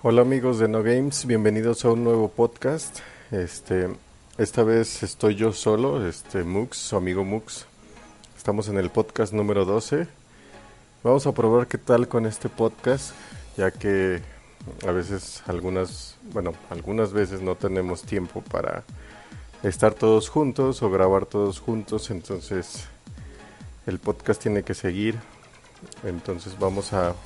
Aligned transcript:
Hola 0.00 0.22
amigos 0.22 0.60
de 0.60 0.68
No 0.68 0.84
Games, 0.84 1.26
bienvenidos 1.26 1.84
a 1.84 1.90
un 1.90 2.04
nuevo 2.04 2.28
podcast. 2.28 3.00
Este, 3.32 3.88
esta 4.36 4.62
vez 4.62 5.02
estoy 5.02 5.34
yo 5.34 5.52
solo, 5.52 6.06
este 6.06 6.44
Mux, 6.44 6.76
su 6.78 6.96
amigo 6.96 7.24
Mux. 7.24 7.66
Estamos 8.36 8.68
en 8.68 8.78
el 8.78 8.90
podcast 8.90 9.32
número 9.32 9.64
12. 9.64 10.06
Vamos 11.02 11.26
a 11.26 11.32
probar 11.32 11.66
qué 11.66 11.78
tal 11.78 12.06
con 12.06 12.26
este 12.26 12.48
podcast, 12.48 13.10
ya 13.56 13.72
que 13.72 14.22
a 14.86 14.92
veces 14.92 15.42
algunas, 15.48 16.16
bueno, 16.32 16.52
algunas 16.70 17.12
veces 17.12 17.42
no 17.42 17.56
tenemos 17.56 18.02
tiempo 18.02 18.40
para 18.40 18.84
estar 19.64 19.94
todos 19.94 20.28
juntos 20.28 20.80
o 20.80 20.90
grabar 20.90 21.26
todos 21.26 21.58
juntos, 21.58 22.12
entonces 22.12 22.84
el 23.88 23.98
podcast 23.98 24.40
tiene 24.40 24.62
que 24.62 24.74
seguir. 24.74 25.18
Entonces 26.04 26.56
vamos 26.56 26.92
a 26.92 27.16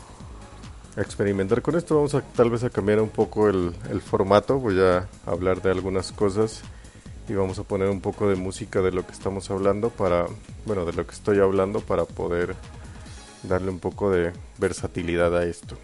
experimentar 0.96 1.62
con 1.62 1.76
esto. 1.76 1.96
Vamos 1.96 2.14
a 2.14 2.20
tal 2.20 2.50
vez 2.50 2.64
a 2.64 2.70
cambiar 2.70 3.00
un 3.00 3.08
poco 3.08 3.48
el, 3.48 3.72
formato. 4.04 4.58
Voy 4.58 4.80
a 4.80 5.08
hablar 5.26 5.62
de 5.62 5.70
algunas 5.70 6.12
cosas 6.12 6.62
y 7.28 7.34
vamos 7.34 7.58
a 7.58 7.62
poner 7.62 7.88
un 7.88 8.00
poco 8.00 8.28
de 8.28 8.36
música 8.36 8.82
de 8.82 8.92
lo 8.92 9.06
que 9.06 9.12
estamos 9.12 9.50
hablando 9.50 9.90
para, 9.90 10.26
bueno, 10.66 10.84
de 10.84 10.92
lo 10.92 11.06
que 11.06 11.12
estoy 11.12 11.38
hablando 11.38 11.80
para 11.80 12.04
poder 12.04 12.54
darle 13.42 13.70
un 13.70 13.78
poco 13.78 14.10
de 14.10 14.32
versatilidad 14.58 15.36
a 15.36 15.44
esto. 15.44 15.76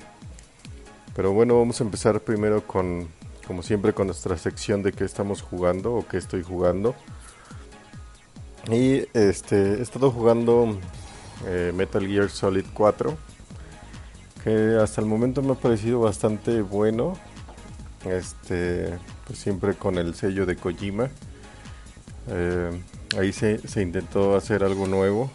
Pero 1.14 1.32
bueno, 1.32 1.58
vamos 1.58 1.80
a 1.80 1.84
empezar 1.84 2.20
primero 2.20 2.66
con, 2.66 3.08
como 3.46 3.62
siempre, 3.62 3.92
con 3.92 4.06
nuestra 4.06 4.36
sección 4.36 4.82
de 4.82 4.92
qué 4.92 5.04
estamos 5.04 5.42
jugando 5.42 5.94
o 5.94 6.06
qué 6.06 6.18
estoy 6.18 6.42
jugando. 6.42 6.94
Y 8.70 9.06
este, 9.14 9.78
he 9.78 9.82
estado 9.82 10.10
jugando 10.10 10.78
eh, 11.46 11.72
Metal 11.74 12.06
Gear 12.06 12.28
Solid 12.28 12.66
4 12.74 13.16
que 14.42 14.78
hasta 14.80 15.00
el 15.00 15.06
momento 15.06 15.42
me 15.42 15.52
ha 15.52 15.56
parecido 15.56 16.00
bastante 16.00 16.62
bueno. 16.62 17.16
Este, 18.04 18.96
pues 19.26 19.38
siempre 19.38 19.74
con 19.74 19.98
el 19.98 20.14
sello 20.14 20.46
de 20.46 20.56
Kojima. 20.56 21.10
Eh, 22.28 22.82
ahí 23.18 23.32
se, 23.32 23.66
se, 23.66 23.82
intentó 23.82 24.36
hacer 24.36 24.62
algo 24.64 24.86
nuevo. 24.86 25.30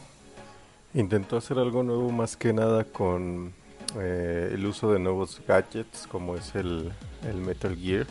Intentó 0.93 1.37
hacer 1.37 1.57
algo 1.57 1.83
nuevo 1.83 2.11
más 2.11 2.37
que 2.37 2.53
nada 2.53 2.83
con 2.83 3.53
eh, 3.99 4.51
el 4.53 4.65
uso 4.65 4.91
de 4.91 4.99
nuevos 4.99 5.41
gadgets, 5.47 6.07
como 6.07 6.35
es 6.35 6.55
el, 6.55 6.91
el 7.27 7.37
Metal 7.37 7.75
Gear, 7.75 8.07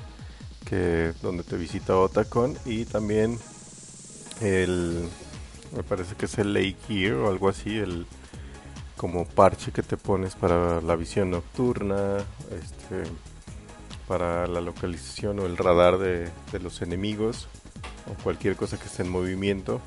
que 0.64 1.12
donde 1.22 1.42
te 1.42 1.56
visita 1.56 1.96
Otacon, 1.96 2.56
y 2.64 2.84
también 2.84 3.38
el, 4.40 5.08
me 5.74 5.82
parece 5.82 6.14
que 6.14 6.26
es 6.26 6.38
el 6.38 6.52
Lake 6.52 6.76
Gear 6.86 7.14
o 7.14 7.28
algo 7.28 7.48
así, 7.48 7.78
el 7.78 8.06
como 8.96 9.24
parche 9.24 9.72
que 9.72 9.82
te 9.82 9.96
pones 9.96 10.34
para 10.34 10.80
la 10.80 10.96
visión 10.96 11.30
nocturna, 11.30 12.18
este, 12.50 13.10
para 14.06 14.46
la 14.46 14.60
localización 14.60 15.38
o 15.38 15.46
el 15.46 15.56
radar 15.56 15.98
de, 15.98 16.30
los 16.60 16.82
enemigos 16.82 17.48
o 18.10 18.22
cualquier 18.22 18.56
cosa 18.56 18.78
que 18.78 18.86
esté 18.86 19.02
en 19.02 19.10
movimiento. 19.10 19.80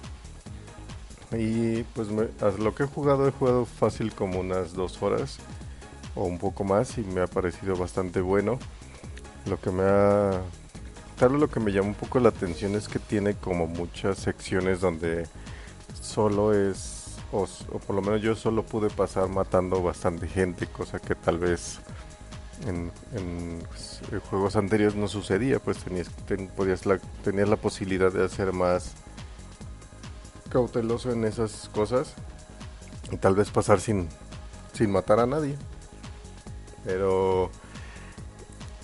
Y 1.31 1.84
pues 1.94 2.08
lo 2.09 2.75
que 2.75 2.84
he 2.84 2.88
jugado, 2.88 3.28
he 3.28 3.31
jugado 3.31 3.66
fácil 3.66 4.14
como 4.14 4.39
unas 4.39 4.73
dos 4.73 5.02
horas 5.02 5.38
o 6.16 6.23
un 6.23 6.38
poco 6.38 6.64
más 6.64 6.97
y 6.97 7.02
me 7.02 7.22
ha 7.22 7.28
parecido 7.28 7.75
bastante 7.75 8.22
bueno. 8.22 8.59
Lo 9.45 9.59
que 9.59 9.72
me 9.72 9.84
ha... 9.84 10.42
Tal 11.17 11.40
lo 11.40 11.47
que 11.50 11.59
me 11.62 11.72
llama 11.72 11.90
un 11.90 11.94
poco 11.94 12.19
la 12.19 12.30
atención 12.30 12.75
es 12.75 12.90
que 12.90 13.00
tiene 13.00 13.36
como 13.36 13.67
muchas 13.67 14.17
secciones 14.17 14.81
donde 14.81 15.28
solo 16.02 16.53
es 16.53 17.05
o, 17.36 17.80
por 17.80 17.95
lo 17.95 18.02
menos 18.02 18.22
yo 18.22 18.36
solo 18.36 18.64
pude 18.64 18.89
pasar 18.89 19.28
matando 19.28 19.81
bastante 19.81 20.28
gente, 20.28 20.67
cosa 20.67 21.00
que 21.00 21.16
tal 21.16 21.38
vez 21.38 21.80
en, 22.66 22.91
pues, 23.67 24.02
juegos 24.30 24.55
anteriores 24.55 24.95
no 24.95 25.08
sucedía, 25.08 25.59
pues 25.59 25.80
tenías, 25.80 26.09
podías 26.56 26.86
la, 26.86 27.00
la 27.25 27.56
posibilidad 27.58 28.11
de 28.11 28.23
hacer 28.23 28.53
más 28.53 28.94
cauteloso 30.50 31.12
en 31.12 31.25
esas 31.25 31.69
cosas 31.73 32.13
y 33.12 33.18
tal 33.18 33.35
vez 33.35 33.52
pasar 33.52 33.81
sin, 33.81 34.07
sin 34.73 34.91
matar 34.91 35.19
a 35.19 35.25
nadie. 35.25 35.57
Pero 36.85 37.52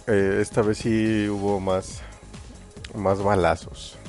eh, 0.07 0.39
esta 0.41 0.61
vez 0.61 0.79
sí 0.79 1.29
hubo 1.29 1.59
más, 1.59 2.01
más 2.95 3.23
balazos. 3.23 4.00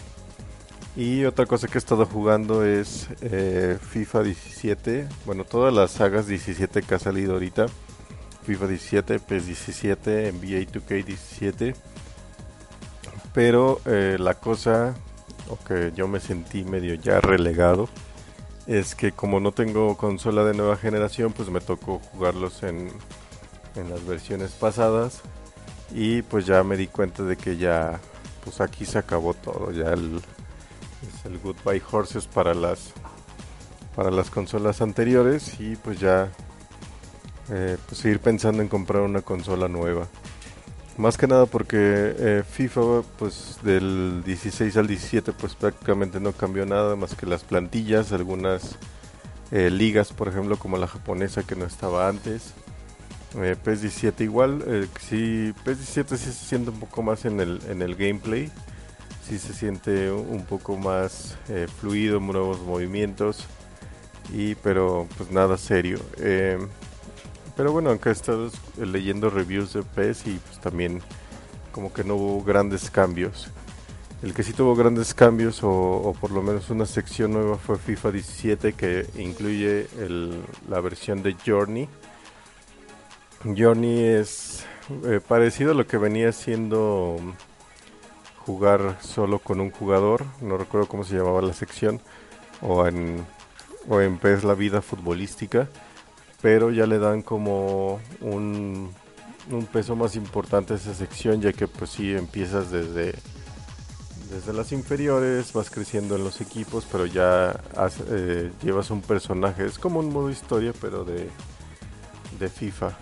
Y 0.95 1.25
otra 1.25 1.47
cosa 1.47 1.69
que 1.69 1.75
he 1.75 1.79
estado 1.79 2.05
jugando 2.05 2.65
es 2.65 3.09
eh, 3.23 3.79
FIFA 3.81 4.25
17. 4.25 5.09
Bueno, 5.25 5.45
todas 5.45 5.73
las 5.73 5.93
sagas 5.93 6.27
17 6.27 6.83
que 6.83 6.95
ha 6.95 6.99
salido 6.99 7.33
ahorita. 7.35 7.67
FIFA 8.45 8.67
17, 8.67 9.21
PES 9.21 9.47
17, 9.47 10.33
NBA 10.33 10.71
2K 10.71 11.05
17. 11.05 11.75
Pero 13.33 13.81
eh, 13.87 14.19
la 14.21 14.35
cosa, 14.35 14.95
o 15.49 15.57
que 15.65 15.93
yo 15.97 16.09
me 16.09 16.21
sentí 16.21 16.63
medio 16.65 16.95
ya 16.95 17.21
relegado, 17.21 17.89
es 18.67 18.95
que 18.95 19.13
como 19.13 19.41
no 19.41 19.53
tengo 19.53 19.97
consola 19.97 20.45
de 20.45 20.53
nueva 20.53 20.77
generación, 20.77 21.33
pues 21.33 21.49
me 21.49 21.61
tocó 21.61 22.01
jugarlos 22.13 22.63
en, 22.65 22.89
en 23.77 23.89
las 23.89 24.05
versiones 24.07 24.51
pasadas. 24.51 25.23
Y 25.95 26.21
pues 26.21 26.45
ya 26.45 26.63
me 26.65 26.77
di 26.77 26.87
cuenta 26.87 27.23
de 27.23 27.39
que 27.39 27.57
ya, 27.57 27.99
pues 28.45 28.61
aquí 28.61 28.85
se 28.85 28.99
acabó 28.99 29.33
todo. 29.33 29.73
Ya 29.73 29.93
el, 29.93 30.21
es 31.03 31.25
el 31.25 31.39
Goodbye 31.39 31.83
Horses 31.91 32.27
para 32.27 32.55
las 32.55 32.93
para 33.95 34.11
las 34.11 34.31
consolas 34.31 34.81
anteriores 34.81 35.61
y 35.61 35.77
pues 35.77 36.01
ya 36.01 36.31
eh, 37.51 37.77
pues 37.87 38.01
seguir 38.01 38.21
pensando 38.21 38.63
en 38.63 38.69
comprar 38.69 39.03
una 39.03 39.21
consola 39.21 39.69
nueva. 39.69 40.07
Más 40.97 41.17
que 41.17 41.27
nada 41.27 41.47
porque 41.47 41.77
eh, 41.79 42.43
FIFA 42.49 43.03
pues 43.19 43.59
del 43.63 44.23
16 44.25 44.77
al 44.77 44.87
17 44.87 45.33
pues 45.33 45.55
prácticamente 45.55 46.21
no 46.21 46.33
cambió 46.33 46.67
nada 46.67 46.97
más 46.97 47.15
que 47.15 47.27
las 47.27 47.45
plantillas 47.45 48.13
algunas 48.13 48.79
eh, 49.51 49.71
ligas 49.71 50.13
por 50.13 50.29
ejemplo 50.29 50.59
como 50.59 50.77
la 50.79 50.87
japonesa 50.87 51.43
que 51.43 51.57
no 51.57 51.65
estaba 51.65 52.09
antes. 52.09 52.55
PES 53.65 53.81
17 53.81 54.25
igual 54.25 54.89
sí 55.01 55.55
PES 55.65 55.79
17 55.79 56.17
sí 56.19 56.25
se 56.27 56.33
siente 56.33 56.69
un 56.69 56.79
poco 56.79 57.03
más 57.03 57.25
en 57.25 57.41
el 57.41 57.63
en 57.71 57.81
el 57.81 57.97
gameplay 57.97 58.53
sí 59.33 59.39
se 59.39 59.55
siente 59.55 60.11
un 60.11 60.45
poco 60.45 60.77
más 60.77 61.39
eh, 61.49 61.67
fluido, 61.81 62.21
nuevos 62.21 62.61
movimientos, 62.61 63.47
y 64.31 64.57
pero 64.57 65.07
pues 65.17 65.31
nada 65.31 65.57
serio. 65.57 65.99
Eh, 66.19 66.59
pero 67.57 67.73
bueno, 67.73 67.91
aunque 67.91 68.11
he 68.11 68.13
estado 68.13 68.51
leyendo 68.79 69.31
reviews 69.31 69.73
de 69.73 69.83
PES 69.83 70.27
y 70.27 70.33
pues 70.35 70.61
también 70.61 71.01
como 71.71 71.93
que 71.93 72.05
no 72.05 72.17
hubo 72.17 72.45
grandes 72.45 72.91
cambios. 72.91 73.49
El 74.23 74.35
que 74.35 74.43
sí 74.43 74.53
tuvo 74.53 74.77
grandes 74.77 75.15
cambios 75.15 75.61
o, 75.63 76.15
por 76.21 76.31
lo 76.31 76.43
menos 76.43 76.71
una 76.71 76.87
sección 76.87 77.33
nueva 77.33 77.57
fue 77.57 77.79
FIFA 77.79 78.13
17 78.13 78.75
que 78.75 79.07
incluye 79.17 79.89
la 80.69 80.81
versión 80.81 81.23
de 81.23 81.37
Journey. 81.45 81.89
Journey 83.45 84.05
es 84.05 84.65
eh, 85.07 85.21
parecido 85.27 85.73
a 85.73 85.75
lo 85.75 85.87
que 85.87 85.97
venía 85.97 86.31
siendo 86.33 87.17
jugar 88.45 88.99
solo 89.01 89.39
con 89.39 89.61
un 89.61 89.71
jugador, 89.71 90.25
no 90.41 90.57
recuerdo 90.59 90.89
cómo 90.89 91.05
se 91.05 91.17
llamaba 91.17 91.43
la 91.43 91.53
sección, 91.53 92.01
o 92.61 92.87
en, 92.87 93.25
o 93.89 94.01
en 94.01 94.19
PES 94.19 94.45
la 94.45 94.55
vida 94.55 94.83
futbolística, 94.83 95.69
pero 96.41 96.71
ya 96.71 96.87
le 96.87 96.99
dan 96.99 97.23
como 97.23 98.01
un, 98.21 98.93
un 99.51 99.67
peso 99.67 99.97
más 99.97 100.17
importante 100.17 100.75
a 100.75 100.77
esa 100.77 100.95
sección, 100.95 101.41
ya 101.41 101.53
que 101.53 101.69
pues 101.69 101.91
sí 101.91 102.13
empiezas 102.13 102.71
desde, 102.71 103.15
desde 104.31 104.53
las 104.53 104.73
inferiores, 104.73 105.53
vas 105.53 105.71
creciendo 105.71 106.17
en 106.17 106.25
los 106.25 106.41
equipos, 106.41 106.87
pero 106.91 107.07
ya 107.07 107.61
eh, 108.11 108.51
llevas 108.63 108.91
un 108.91 109.03
personaje, 109.03 109.67
es 109.67 109.79
como 109.79 110.01
un 110.01 110.13
modo 110.13 110.31
historia, 110.31 110.73
pero 110.81 111.05
de, 111.05 111.29
de 112.39 112.49
FIFA 112.49 112.97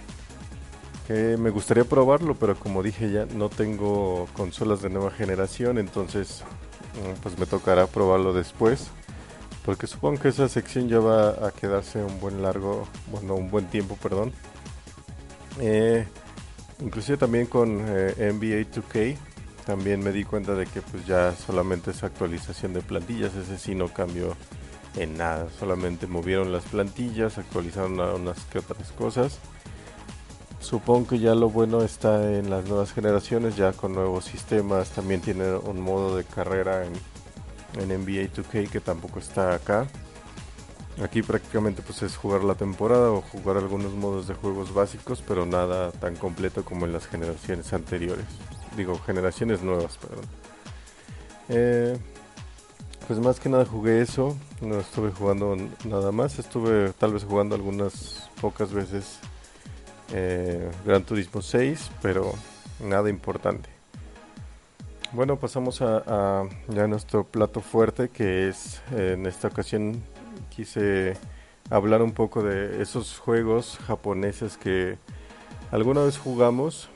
me 1.11 1.51
gustaría 1.51 1.85
probarlo, 1.85 2.35
pero 2.37 2.55
como 2.55 2.83
dije 2.83 3.11
ya 3.11 3.27
no 3.27 3.49
tengo 3.49 4.29
consolas 4.35 4.81
de 4.81 4.91
nueva 4.91 5.11
generación, 5.11 5.79
entonces 5.79 6.45
mm, 6.95 7.21
pues 7.21 7.39
me 7.39 7.47
tocará 7.47 7.87
probarlo 7.87 8.33
después. 8.33 8.91
Porque 9.65 9.87
supongo 9.87 10.21
que 10.21 10.29
esa 10.29 10.49
sección 10.49 10.89
ya 10.89 11.01
va 11.01 11.47
a 11.47 11.51
quedarse 11.51 12.03
un 12.03 12.19
buen 12.21 12.43
largo, 12.43 12.89
bueno, 13.11 13.35
un 13.35 13.51
buen 13.51 13.67
tiempo, 13.67 13.97
perdón. 13.97 14.33
Eh, 15.59 16.07
inclusive 16.81 17.19
también 17.19 17.47
con 17.47 17.81
eh, 17.87 18.33
NBA 18.33 18.71
2K, 18.73 19.17
también 19.67 20.01
me 20.03 20.13
di 20.13 20.25
cuenta 20.25 20.55
de 20.55 20.67
que 20.67 20.81
pues 20.81 21.07
ya 21.07 21.35
solamente 21.35 21.91
es 21.91 22.03
actualización 22.03 22.73
de 22.73 22.81
plantillas, 22.81 23.35
ese 23.35 23.59
sí 23.59 23.75
no 23.75 23.89
cambió 23.89 24.35
en 24.97 25.19
nada, 25.19 25.49
solamente 25.59 26.07
movieron 26.07 26.53
las 26.53 26.65
plantillas, 26.65 27.37
actualizaron 27.37 28.01
unas 28.01 28.45
que 28.47 28.61
otras 28.61 28.93
cosas 28.93 29.39
Supongo 30.61 31.09
que 31.09 31.19
ya 31.19 31.35
lo 31.35 31.49
bueno 31.49 31.83
está 31.83 32.33
en 32.33 32.51
las 32.51 32.67
nuevas 32.67 32.93
generaciones, 32.93 33.57
ya 33.57 33.73
con 33.73 33.95
nuevos 33.95 34.27
sistemas. 34.27 34.91
También 34.91 35.21
tiene 35.21 35.55
un 35.57 35.81
modo 35.81 36.17
de 36.17 36.25
carrera 36.25 36.85
en, 36.85 36.93
en 37.81 38.01
NBA 38.01 38.31
2K 38.33 38.69
que 38.69 38.81
tampoco 38.81 39.19
está 39.19 39.55
acá. 39.55 39.89
Aquí 41.03 41.23
prácticamente 41.23 41.81
pues 41.81 42.03
es 42.03 42.15
jugar 42.15 42.45
la 42.45 42.55
temporada 42.55 43.11
o 43.11 43.23
jugar 43.23 43.57
algunos 43.57 43.95
modos 43.95 44.29
de 44.29 44.35
juegos 44.35 44.75
básicos, 44.75 45.25
pero 45.27 45.47
nada 45.47 45.93
tan 45.93 46.15
completo 46.15 46.63
como 46.63 46.85
en 46.85 46.93
las 46.93 47.07
generaciones 47.07 47.73
anteriores. 47.73 48.27
Digo, 48.77 48.99
generaciones 48.99 49.63
nuevas, 49.63 49.97
perdón. 49.97 50.27
Eh, 51.49 51.97
pues 53.09 53.19
más 53.19 53.41
que 53.41 53.49
nada 53.49 53.65
jugué 53.65 54.03
eso, 54.03 54.37
no 54.61 54.79
estuve 54.79 55.11
jugando 55.11 55.57
nada 55.85 56.13
más, 56.13 56.39
estuve 56.39 56.93
tal 56.93 57.15
vez 57.15 57.25
jugando 57.25 57.55
algunas 57.55 58.31
pocas 58.41 58.73
veces 58.73 59.19
eh, 60.13 60.71
Gran 60.85 61.05
Turismo 61.05 61.43
6, 61.43 61.91
pero 62.03 62.33
nada 62.81 63.11
importante. 63.11 63.69
Bueno, 65.13 65.37
pasamos 65.37 65.83
a, 65.83 66.45
ya 66.69 66.87
nuestro 66.87 67.25
plato 67.25 67.61
fuerte, 67.61 68.09
que 68.11 68.49
es 68.49 68.81
en 68.93 69.27
esta 69.27 69.49
ocasión 69.49 70.03
quise 70.51 71.17
hablar 71.69 72.03
un 72.03 72.13
poco 72.13 72.43
de 72.43 72.81
esos 72.83 73.19
juegos 73.19 73.79
japoneses 73.87 74.57
que 74.57 74.99
alguna 75.71 76.03
vez 76.03 76.19
jugamos 76.19 76.89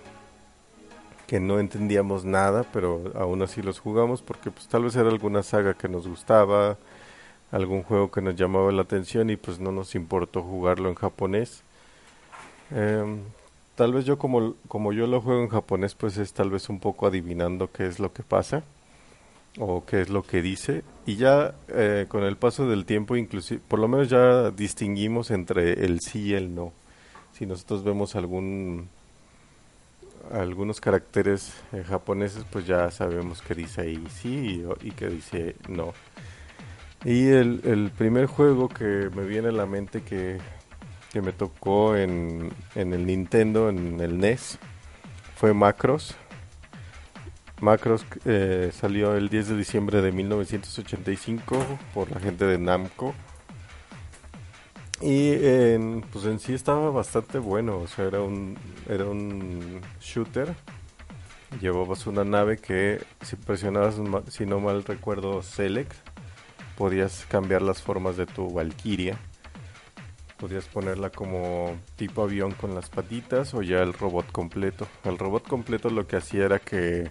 que 1.27 1.41
no 1.41 1.59
entendíamos 1.59 2.25
nada, 2.25 2.65
pero 2.73 3.13
aún 3.15 3.43
así 3.43 3.63
los 3.63 3.79
jugamos 3.79 4.23
porque 4.23 4.51
pues 4.51 4.69
tal 4.69 4.85
vez 4.85 4.95
era 4.97 5.09
alguna 5.09 5.43
saga 5.43 5.75
que 5.75 5.89
nos 5.89 6.07
gustaba, 6.07 6.77
algún 7.51 7.83
juego 7.83 8.11
que 8.11 8.21
nos 8.21 8.37
llamaba 8.37 8.71
la 8.73 8.83
atención 8.83 9.31
y 9.31 9.37
pues 9.37 9.59
no 9.59 9.73
nos 9.73 9.95
importó 9.95 10.43
jugarlo 10.43 10.89
en 10.89 10.95
japonés. 10.95 11.65
Em, 12.71 13.21
tal 13.75 13.93
vez 13.93 14.05
yo 14.05 14.19
como, 14.19 14.55
como 14.69 14.93
yo 14.93 15.07
lo 15.07 15.21
juego 15.21 15.43
en 15.43 15.49
japonés 15.49 15.95
pues 15.95 16.17
es 16.17 16.33
tal 16.33 16.51
vez 16.51 16.69
un 16.69 16.81
poco 16.81 17.07
adivinando 17.07 17.71
qué 17.71 17.87
es 17.87 17.99
lo 17.99 18.13
que 18.13 18.23
pasa 18.23 18.63
o 19.59 19.85
qué 19.85 20.01
es 20.01 20.09
lo 20.09 20.23
que 20.23 20.43
dice 20.43 20.83
y 21.07 21.17
ya 21.17 21.55
eh, 21.69 22.07
con 22.09 22.25
el 22.25 22.37
paso 22.37 22.69
del 22.69 22.87
tiempo 22.87 23.17
inclusive 23.17 23.61
por 23.69 23.79
lo 23.79 23.87
menos 23.87 24.09
ya 24.09 24.51
distinguimos 24.51 25.31
entre 25.31 25.85
el 25.85 26.01
sí 26.01 26.29
y 26.29 26.35
el 26.35 26.55
no 26.55 26.73
si 27.33 27.47
nosotros 27.47 27.85
vemos 27.85 28.17
algún 28.17 28.89
algunos 30.33 30.81
caracteres 30.81 31.53
eh, 31.73 31.85
japoneses, 31.87 32.45
pues 32.51 32.67
ya 32.67 32.91
sabemos 32.91 33.43
que 33.43 33.55
dice 33.55 33.83
ahí 33.83 34.03
sí 34.11 34.65
y, 34.83 34.91
que 34.93 35.09
dice 35.09 35.57
no. 35.69 35.93
Y 37.05 37.27
el, 37.29 37.61
el, 37.65 37.91
primer 37.91 38.27
juego 38.27 38.69
que 38.69 39.11
me 39.15 39.25
viene 39.25 39.49
a 39.49 39.53
la 39.53 39.67
mente 39.67 40.03
que, 40.03 40.39
que 41.15 41.23
me 41.23 41.31
tocó 41.31 41.95
en, 41.95 42.53
en, 42.75 42.93
el 42.93 43.07
Nintendo, 43.07 43.69
en 43.69 44.01
el 44.01 44.19
NES, 44.19 44.59
fue 45.37 45.55
Macros. 45.55 46.17
Macros 47.61 48.05
eh, 48.25 48.73
salió 48.75 49.15
el 49.15 49.29
10 49.29 49.51
de 49.51 49.57
diciembre 49.57 50.03
de 50.03 50.11
1985 50.11 51.57
por 51.95 52.11
la 52.11 52.19
gente 52.19 52.47
de 52.47 52.59
Namco. 52.59 53.15
Y 55.01 55.35
en, 55.35 56.05
pues 56.13 56.25
en 56.25 56.41
sí 56.41 56.53
estaba 56.53 56.91
bastante 56.91 57.39
bueno, 57.39 57.79
o 57.79 57.87
sea, 57.87 58.07
era 58.07 58.21
un, 58.21 58.59
era 58.89 59.05
un 59.05 59.83
shooter. 60.01 60.53
Llevabas 61.61 62.09
una 62.09 62.25
nave 62.25 62.59
que 62.59 63.01
si 63.23 63.37
presionabas, 63.37 64.01
si 64.31 64.47
no 64.47 64.59
mal 64.59 64.83
recuerdo, 64.83 65.45
Select, 65.45 65.95
podías 66.77 67.25
cambiar 67.29 67.63
las 67.63 67.83
formas 67.83 68.17
de 68.17 68.27
tu 68.27 68.53
Valkyria. 68.53 69.17
Podías 70.39 70.67
ponerla 70.67 71.11
como 71.11 71.79
tipo 71.97 72.23
avión 72.23 72.53
con 72.53 72.75
las 72.75 72.91
patitas 72.91 73.55
o 73.55 73.63
ya 73.63 73.83
el 73.83 73.93
robot 73.93 74.31
completo. 74.33 74.87
El 75.05 75.19
robot 75.19 75.47
completo 75.49 75.91
lo 75.91 76.07
que 76.07 76.17
hacía 76.17 76.45
era 76.45 76.59
que 76.59 77.11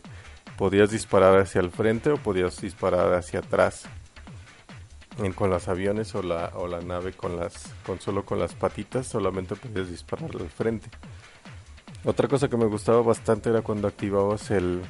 podías 0.57 0.91
disparar 0.91 1.39
hacia 1.39 1.61
el 1.61 1.71
frente 1.71 2.11
o 2.11 2.17
podías 2.17 2.61
disparar 2.61 3.13
hacia 3.13 3.39
atrás 3.39 3.85
con 5.35 5.49
los 5.49 5.67
aviones 5.67 6.15
o 6.15 6.23
la, 6.23 6.51
o 6.55 6.67
la 6.67 6.81
nave 6.81 7.13
con 7.13 7.37
las 7.37 7.71
con 7.85 7.99
solo 7.99 8.25
con 8.25 8.39
las 8.39 8.55
patitas 8.55 9.07
solamente 9.07 9.55
podías 9.55 9.89
disparar 9.89 10.31
al 10.33 10.49
frente 10.49 10.89
otra 12.03 12.27
cosa 12.27 12.49
que 12.49 12.57
me 12.57 12.65
gustaba 12.65 13.01
bastante 13.01 13.51
era 13.51 13.61
cuando 13.61 13.87
activabas 13.87 14.49
el 14.49 14.81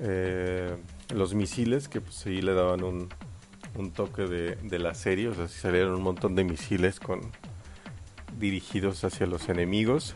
eh, 0.00 0.76
los 1.14 1.34
misiles 1.34 1.88
que 1.88 2.00
pues 2.00 2.14
sí 2.14 2.42
le 2.42 2.54
daban 2.54 2.84
un, 2.84 3.08
un 3.76 3.92
toque 3.92 4.22
de, 4.22 4.56
de, 4.56 4.78
la 4.78 4.94
serie 4.94 5.28
o 5.28 5.34
sea 5.34 5.48
salieron 5.48 5.94
un 5.94 6.02
montón 6.02 6.34
de 6.34 6.44
misiles 6.44 6.98
con 7.00 7.20
dirigidos 8.38 9.04
hacia 9.04 9.26
los 9.26 9.48
enemigos. 9.48 10.14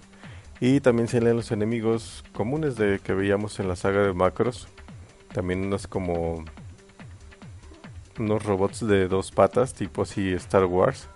Y 0.60 0.80
también 0.80 1.08
salían 1.08 1.36
los 1.36 1.52
enemigos 1.52 2.22
comunes 2.32 2.76
de 2.76 2.98
que 2.98 3.14
veíamos 3.14 3.58
en 3.60 3.68
la 3.68 3.76
saga 3.76 4.02
de 4.02 4.12
Macros 4.12 4.68
también 5.32 5.64
unos 5.64 5.86
como 5.86 6.44
unos 8.18 8.44
robots 8.44 8.86
de 8.86 9.08
dos 9.08 9.30
patas, 9.30 9.74
tipo 9.74 10.02
así 10.02 10.32
Star 10.34 10.64
Wars, 10.64 11.08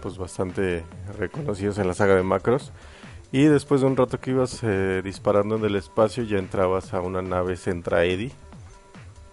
pues 0.00 0.18
bastante 0.18 0.84
reconocidos 1.18 1.78
en 1.78 1.88
la 1.88 1.94
saga 1.94 2.14
de 2.14 2.22
Macros. 2.22 2.72
Y 3.32 3.44
después 3.44 3.80
de 3.80 3.88
un 3.88 3.96
rato 3.96 4.20
que 4.20 4.30
ibas 4.30 4.60
eh, 4.62 5.00
disparando 5.02 5.56
en 5.56 5.64
el 5.64 5.74
espacio, 5.74 6.22
ya 6.22 6.38
entrabas 6.38 6.94
a 6.94 7.00
una 7.00 7.20
nave 7.20 7.56
Centra 7.56 8.04
Eddy, 8.04 8.30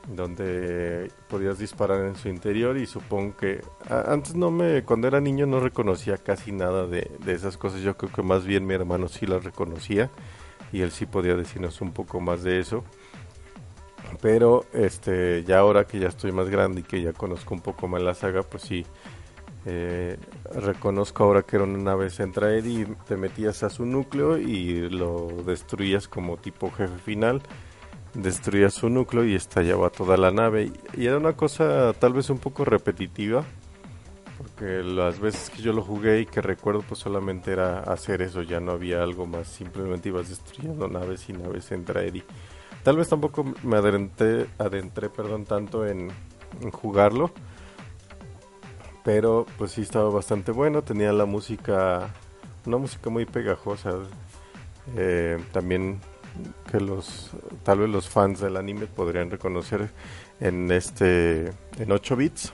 donde 0.08 1.12
podías 1.30 1.60
disparar 1.60 2.06
en 2.06 2.16
su 2.16 2.30
interior. 2.30 2.78
Y 2.78 2.86
supongo 2.86 3.38
que 3.38 3.62
antes 3.90 4.36
no 4.36 4.52
me, 4.52 4.84
cuando 4.84 5.08
era 5.08 5.22
niño, 5.22 5.46
no 5.46 5.60
reconocía 5.60 6.18
casi 6.18 6.52
nada 6.52 6.88
de, 6.88 7.12
de 7.24 7.34
esas 7.34 7.58
cosas. 7.58 7.82
Yo 7.82 7.98
creo 7.98 8.12
que 8.12 8.24
más 8.24 8.46
bien 8.46 8.66
mi 8.66 8.74
hermano 8.74 9.08
sí 9.08 9.26
las 9.26 9.44
reconocía 9.44 10.10
y 10.72 10.82
él 10.82 10.92
sí 10.92 11.06
podía 11.06 11.36
decirnos 11.36 11.82
un 11.82 11.92
poco 11.92 12.20
más 12.20 12.44
de 12.44 12.60
eso 12.60 12.84
pero 14.20 14.66
este 14.74 15.44
ya 15.44 15.60
ahora 15.60 15.86
que 15.86 16.00
ya 16.00 16.08
estoy 16.08 16.32
más 16.32 16.50
grande 16.50 16.82
y 16.82 16.84
que 16.84 17.02
ya 17.02 17.14
conozco 17.14 17.54
un 17.54 17.62
poco 17.62 17.88
más 17.88 18.02
la 18.02 18.14
saga 18.14 18.44
pues 18.44 18.64
sí 18.64 18.86
eh, 19.66 20.18
reconozco 20.56 21.24
ahora 21.24 21.44
que 21.44 21.56
era 21.56 21.66
una 21.66 21.78
nave 21.78 22.10
Centraed 22.10 22.66
y 22.66 22.86
te 23.08 23.16
metías 23.16 23.64
a 23.64 23.70
su 23.70 23.86
núcleo 23.86 24.38
y 24.38 24.90
lo 24.90 25.28
destruías 25.46 26.08
como 26.08 26.38
tipo 26.38 26.72
jefe 26.72 26.98
final 26.98 27.42
destruías 28.14 28.74
su 28.74 28.90
núcleo 28.90 29.26
y 29.26 29.36
estallaba 29.36 29.90
toda 29.90 30.18
la 30.18 30.32
nave 30.32 30.72
y 30.94 31.06
era 31.06 31.18
una 31.18 31.34
cosa 31.34 31.94
tal 31.94 32.14
vez 32.14 32.30
un 32.30 32.40
poco 32.40 32.66
repetitiva 32.66 33.44
porque 34.38 34.84
las 34.84 35.20
veces 35.20 35.50
que 35.50 35.62
yo 35.62 35.72
lo 35.72 35.82
jugué 35.82 36.22
y 36.22 36.26
que 36.26 36.42
recuerdo 36.42 36.82
pues 36.82 37.00
solamente 37.00 37.52
era 37.52 37.80
hacer 37.80 38.22
eso 38.22 38.42
ya 38.42 38.60
no 38.60 38.74
había 38.74 39.02
algo 39.02 39.26
más 39.26 39.48
simplemente 39.48 40.10
ibas 40.10 40.30
destruyendo 40.30 40.88
naves 40.88 41.30
y 41.30 41.34
naves 41.34 41.68
Centraed 41.68 42.22
Tal 42.84 42.98
vez 42.98 43.10
tampoco 43.10 43.46
me 43.62 43.78
adentré, 43.78 44.48
adentré 44.58 45.10
perdón, 45.10 45.46
tanto 45.46 45.86
en, 45.86 46.12
jugarlo. 46.72 47.32
Pero 49.04 49.46
pues 49.58 49.72
sí 49.72 49.82
estaba 49.82 50.10
bastante 50.10 50.52
bueno. 50.52 50.82
Tenía 50.82 51.14
la 51.14 51.26
música, 51.26 52.10
una 52.66 52.78
música 52.78 53.10
muy 53.10 53.26
pegajosa. 53.26 53.92
Eh, 54.96 55.38
también 55.52 56.00
que 56.72 56.80
los, 56.80 57.32
tal 57.64 57.80
vez 57.80 57.90
los 57.90 58.10
fans 58.10 58.40
del 58.40 58.58
anime 58.58 58.88
podrían 58.88 59.30
reconocer 59.30 59.90
en 60.40 60.72
este, 60.72 61.52
en 61.78 61.92
8 61.92 62.16
bits. 62.16 62.54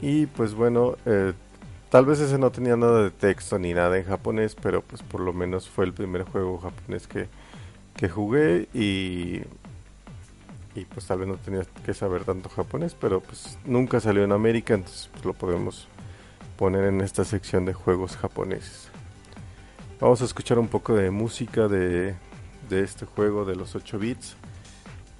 Y 0.00 0.26
pues 0.26 0.54
bueno, 0.54 0.96
eh, 1.06 1.32
tal 1.90 2.06
vez 2.06 2.20
ese 2.20 2.38
no 2.38 2.50
tenía 2.50 2.76
nada 2.76 3.04
de 3.04 3.10
texto 3.10 3.58
ni 3.58 3.72
nada 3.74 3.96
en 3.98 4.04
japonés, 4.04 4.54
pero 4.54 4.82
pues 4.82 5.02
por 5.02 5.20
lo 5.20 5.32
menos 5.32 5.68
fue 5.68 5.84
el 5.84 5.92
primer 5.92 6.24
juego 6.24 6.58
japonés 6.58 7.06
que, 7.06 7.28
que 7.96 8.08
jugué 8.08 8.68
y 8.74 9.42
y 10.74 10.84
pues 10.86 11.06
tal 11.06 11.18
vez 11.18 11.28
no 11.28 11.36
tenía 11.36 11.62
que 11.84 11.94
saber 11.94 12.24
tanto 12.24 12.48
japonés, 12.48 12.96
pero 12.98 13.20
pues 13.20 13.58
nunca 13.64 14.00
salió 14.00 14.24
en 14.24 14.32
América, 14.32 14.74
entonces 14.74 15.08
pues, 15.12 15.24
lo 15.24 15.34
podemos 15.34 15.86
poner 16.56 16.84
en 16.84 17.00
esta 17.00 17.24
sección 17.24 17.64
de 17.64 17.74
juegos 17.74 18.16
japoneses. 18.16 18.88
Vamos 20.00 20.22
a 20.22 20.24
escuchar 20.24 20.58
un 20.58 20.68
poco 20.68 20.94
de 20.94 21.10
música 21.10 21.68
de, 21.68 22.14
de 22.72 22.82
este 22.82 23.04
juego 23.04 23.44
de 23.44 23.54
los 23.54 23.74
8 23.74 23.98
bits, 23.98 24.34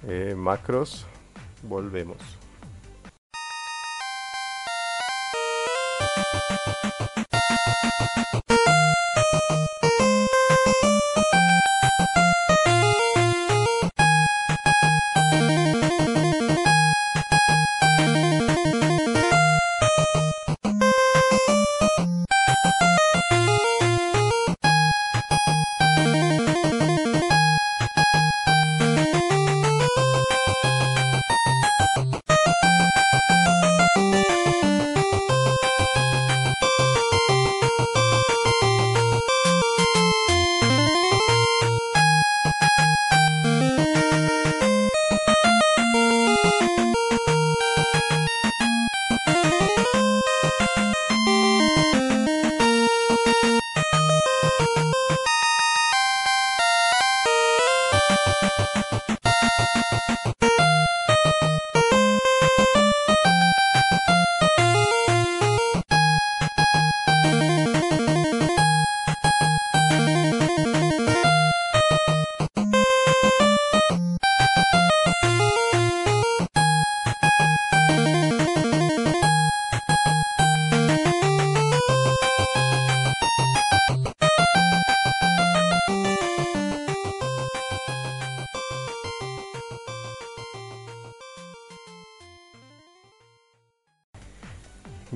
eh, 0.07 0.33
Macros, 0.35 1.05
volvemos. 1.61 2.17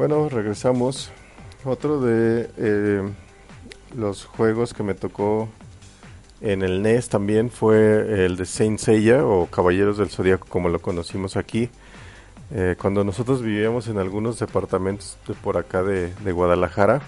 Bueno, 0.07 0.29
regresamos. 0.29 1.11
Otro 1.65 1.99
de 1.99 2.49
eh, 2.55 3.01
los 3.93 4.23
juegos 4.23 4.73
que 4.73 4.81
me 4.81 4.93
tocó 4.93 5.49
en 6.39 6.61
el 6.61 6.81
NES 6.81 7.09
también 7.09 7.49
fue 7.49 8.23
el 8.23 8.37
de 8.37 8.45
Saint 8.45 8.79
Seiya 8.79 9.25
o 9.25 9.47
Caballeros 9.47 9.97
del 9.97 10.09
Zodíaco 10.09 10.47
como 10.47 10.69
lo 10.69 10.79
conocimos 10.79 11.35
aquí. 11.35 11.69
Eh, 12.51 12.77
cuando 12.79 13.03
nosotros 13.03 13.41
vivíamos 13.41 13.89
en 13.89 13.97
algunos 13.97 14.39
departamentos 14.39 15.17
de 15.27 15.33
por 15.33 15.57
acá 15.57 15.83
de, 15.83 16.31
Guadalajara, 16.31 17.01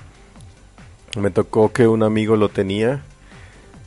me 1.17 1.31
tocó 1.31 1.71
que 1.71 1.87
un 1.87 2.03
amigo 2.03 2.35
lo 2.35 2.49
tenía. 2.49 3.01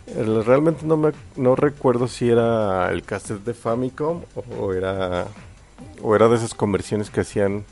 realmente 0.07 0.87
no 0.87 0.97
me 0.97 1.13
no 1.37 1.55
recuerdo 1.55 2.09
si 2.09 2.31
era 2.31 2.91
el 2.91 3.03
cassette 3.03 3.45
de 3.45 3.53
Famicom 3.53 4.23
o 4.59 4.73
era 4.73 5.27
o 6.01 6.17
era 6.17 6.29
de 6.29 6.37
esas 6.37 6.55
conversiones 6.55 7.11
que 7.11 7.21
hacían 7.21 7.67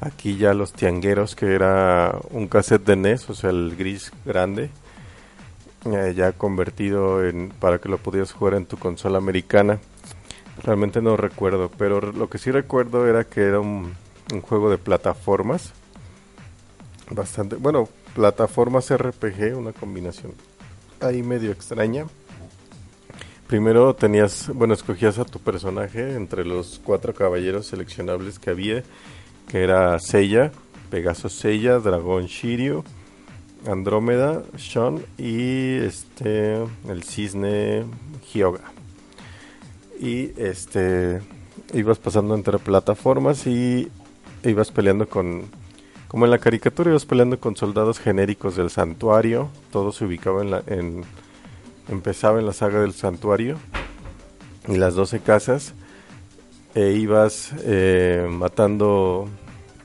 aquí 0.00 0.36
ya 0.36 0.54
los 0.54 0.72
tiangueros 0.72 1.36
que 1.36 1.54
era 1.54 2.18
un 2.30 2.48
cassette 2.48 2.84
de 2.84 2.96
NES, 2.96 3.30
o 3.30 3.34
sea, 3.34 3.50
el 3.50 3.76
gris 3.76 4.12
grande 4.24 4.70
eh, 5.86 6.12
ya 6.14 6.32
convertido 6.32 7.26
en 7.26 7.48
para 7.48 7.78
que 7.78 7.88
lo 7.88 7.96
pudieras 7.96 8.32
jugar 8.32 8.54
en 8.54 8.66
tu 8.66 8.76
consola 8.76 9.18
americana. 9.18 9.78
Realmente 10.62 11.00
no 11.00 11.16
recuerdo, 11.16 11.70
pero 11.70 12.00
lo 12.00 12.28
que 12.28 12.36
sí 12.36 12.50
recuerdo 12.50 13.06
era 13.06 13.24
que 13.24 13.42
era 13.42 13.60
un, 13.60 13.94
juego 14.42 14.70
de 14.70 14.76
plataformas. 14.76 15.72
Bastante, 17.10 17.56
bueno, 17.56 17.88
plataformas 18.14 18.94
RPG, 18.94 19.56
una 19.56 19.72
combinación 19.72 20.32
ahí 21.00 21.22
medio 21.22 21.50
extraña. 21.50 22.06
Primero 23.46 23.94
tenías, 23.94 24.50
bueno, 24.54 24.74
escogías 24.74 25.18
a 25.18 25.24
tu 25.24 25.40
personaje 25.40 26.14
entre 26.14 26.44
los 26.44 26.80
cuatro 26.84 27.14
caballeros 27.14 27.66
seleccionables 27.66 28.38
que 28.38 28.50
había, 28.50 28.84
que 29.50 29.64
era 29.64 29.98
Seiya, 29.98 30.52
Pegaso 30.90 31.28
Seiya, 31.28 31.80
Dragón 31.80 32.26
Shiryu, 32.26 32.84
Andrómeda, 33.66 34.44
Sean 34.56 35.02
y 35.18 35.74
este 35.78 36.54
el 36.88 37.02
cisne 37.02 37.84
Hyoga. 38.32 38.60
Y 40.00 40.30
este 40.40 41.20
ibas 41.74 41.98
pasando 41.98 42.34
entre 42.34 42.58
plataformas 42.58 43.46
y 43.48 43.90
ibas 44.44 44.70
peleando 44.70 45.08
con 45.08 45.46
como 46.06 46.24
en 46.24 46.30
la 46.30 46.38
caricatura 46.38 46.90
ibas 46.90 47.04
peleando 47.04 47.40
con 47.40 47.56
soldados 47.56 47.98
genéricos 47.98 48.56
del 48.56 48.70
santuario, 48.70 49.48
todo 49.72 49.90
se 49.90 50.04
ubicaba 50.04 50.42
en 50.42 50.50
la 50.52 50.62
en 50.68 51.04
empezaba 51.88 52.38
en 52.38 52.46
la 52.46 52.52
saga 52.52 52.80
del 52.80 52.92
santuario 52.92 53.56
y 54.68 54.76
las 54.76 54.94
12 54.94 55.20
casas 55.20 55.74
e 56.74 56.92
ibas 56.92 57.52
eh, 57.64 58.26
matando 58.30 59.28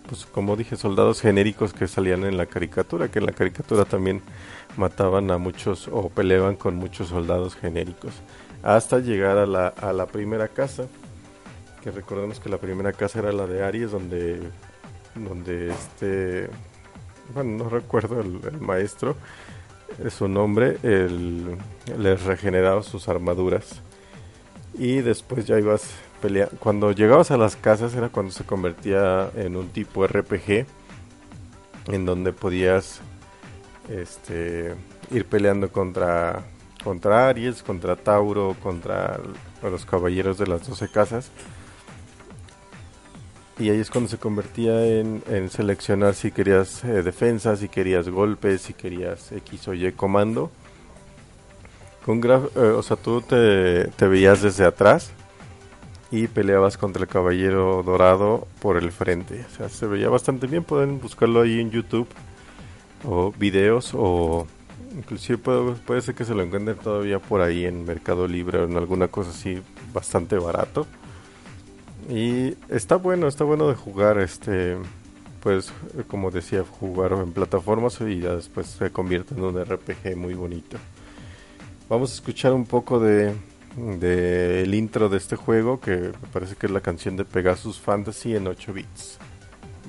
pues 0.08 0.26
como 0.26 0.56
dije, 0.56 0.76
soldados 0.76 1.22
genéricos 1.22 1.74
que 1.74 1.88
salían 1.88 2.24
en 2.26 2.38
la 2.38 2.46
caricatura, 2.46 3.10
que 3.10 3.20
en 3.20 3.26
la 3.26 3.32
caricatura 3.32 3.86
también 3.86 4.22
mataban 4.78 5.32
a 5.32 5.38
muchos 5.38 5.88
o 5.92 6.10
peleaban 6.10 6.56
con 6.56 6.76
muchos 6.76 7.10
soldados 7.10 7.56
genéricos, 7.56 8.14
hasta 8.64 9.00
llegar 9.00 9.38
a 9.38 9.46
la, 9.46 9.68
a 9.68 9.94
la 9.94 10.06
primera 10.06 10.48
casa, 10.48 10.88
que 11.84 11.92
recordemos 11.92 12.40
que 12.40 12.50
la 12.50 12.58
primera 12.58 12.94
casa 12.94 13.20
era 13.20 13.32
la 13.32 13.48
de 13.48 13.64
Aries, 13.64 13.92
donde, 13.92 14.42
donde 15.16 15.72
este, 15.72 16.50
bueno, 17.34 17.64
no 17.64 17.70
recuerdo 17.70 18.22
el, 18.22 18.60
maestro, 18.60 19.16
su 20.10 20.28
nombre, 20.28 20.78
el, 20.84 21.58
les 21.98 22.24
regeneraba 22.24 22.84
sus 22.84 23.08
armaduras. 23.08 23.82
Y 24.78 24.98
después 24.98 25.46
ya 25.46 25.58
ibas 25.58 25.92
cuando 26.60 26.92
llegabas 26.92 27.32
a 27.32 27.38
las 27.38 27.56
casas 27.56 27.96
era 27.96 28.10
cuando 28.10 28.32
se 28.32 28.44
convertía 28.44 29.30
en 29.36 29.56
un 29.56 29.70
tipo 29.70 30.06
RPG 30.06 30.66
en 31.88 32.06
donde 32.06 32.34
podías 32.34 33.02
este 33.90 34.76
ir 35.12 35.26
peleando 35.26 35.72
contra 35.72 36.44
contra 36.84 37.30
Aries, 37.30 37.64
contra 37.64 37.96
Tauro, 37.96 38.56
contra 38.62 39.20
los 39.64 39.86
caballeros 39.86 40.38
de 40.38 40.46
las 40.46 40.68
12 40.68 40.90
casas. 40.90 41.32
Y 43.58 43.70
ahí 43.70 43.80
es 43.80 43.90
cuando 43.90 44.10
se 44.10 44.18
convertía 44.18 44.86
en, 44.86 45.50
seleccionar 45.50 46.14
si 46.14 46.32
querías 46.32 46.84
eh, 46.84 47.02
defensa, 47.02 47.56
si 47.56 47.70
querías 47.70 48.10
golpes, 48.10 48.64
si 48.64 48.74
querías 48.74 49.32
X 49.32 49.68
o 49.68 49.74
Y 49.74 49.92
comando. 49.94 50.52
Con 52.06 52.22
eh, 52.24 52.60
o 52.60 52.84
sea, 52.84 52.98
tú 52.98 53.22
te 53.22 54.08
veías 54.08 54.44
desde 54.44 54.66
atrás 54.66 55.12
y 56.12 56.28
peleabas 56.28 56.78
contra 56.78 57.04
el 57.04 57.08
caballero 57.08 57.84
dorado 57.84 58.48
por 58.62 58.78
el 58.78 58.92
frente. 58.92 59.46
O 59.52 59.56
sea, 59.56 59.70
se 59.70 59.88
veía 59.88 60.10
bastante 60.10 60.48
bien, 60.48 60.64
pueden 60.64 61.00
buscarlo 61.00 61.42
ahí 61.42 61.60
en 61.60 61.72
YouTube 61.72 62.08
o 63.04 63.32
videos 63.32 63.92
o 63.94 64.48
inclusive 64.96 65.38
puede, 65.38 65.74
puede 65.74 66.02
ser 66.02 66.16
que 66.16 66.26
se 66.26 66.34
lo 66.34 66.44
encuentren 66.44 66.78
todavía 66.78 67.20
por 67.20 67.42
ahí 67.42 67.66
en 67.66 67.86
Mercado 67.86 68.28
Libre 68.28 68.60
o 68.60 68.64
en 68.66 68.78
alguna 68.78 69.08
cosa 69.08 69.32
así 69.32 69.62
bastante 69.94 70.38
barato. 70.38 70.88
Y 72.10 72.56
está 72.70 72.98
bueno, 72.98 73.28
está 73.28 73.44
bueno 73.44 73.68
de 73.68 73.76
jugar 73.76 74.20
este 74.20 74.78
pues 75.46 75.72
como 76.08 76.32
decía, 76.32 76.64
jugar 76.80 77.12
en 77.12 77.32
plataformas 77.32 78.02
y 78.02 78.20
ya 78.20 78.36
después 78.36 78.66
se 78.66 78.90
convierte 78.90 79.36
en 79.36 79.44
un 79.44 79.64
RPG 79.64 80.18
muy 80.18 80.34
bonito. 80.34 80.78
Vamos 81.88 82.12
a 82.12 82.16
escuchar 82.16 82.52
un 82.54 82.66
poco 82.66 83.00
de 83.00 83.32
del 83.76 84.74
intro 84.74 85.10
de 85.10 85.18
este 85.18 85.36
juego, 85.36 85.80
que 85.80 85.92
me 85.92 86.28
parece 86.32 86.56
que 86.56 86.68
es 86.68 86.72
la 86.72 86.82
canción 86.82 87.18
de 87.18 87.26
Pegasus 87.26 87.80
Fantasy 87.80 88.36
en 88.36 88.48
8 88.48 88.74
bits. 88.74 89.18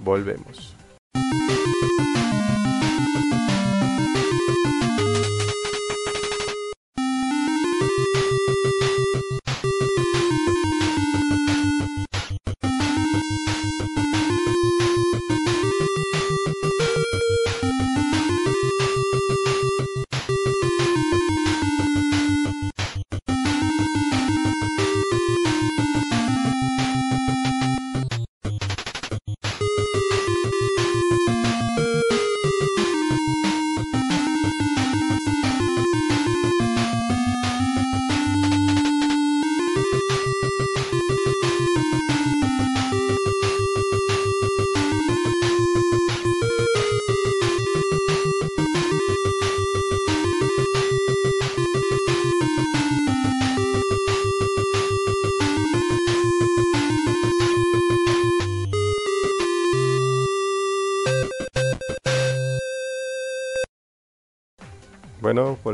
Volvemos. 0.02 0.74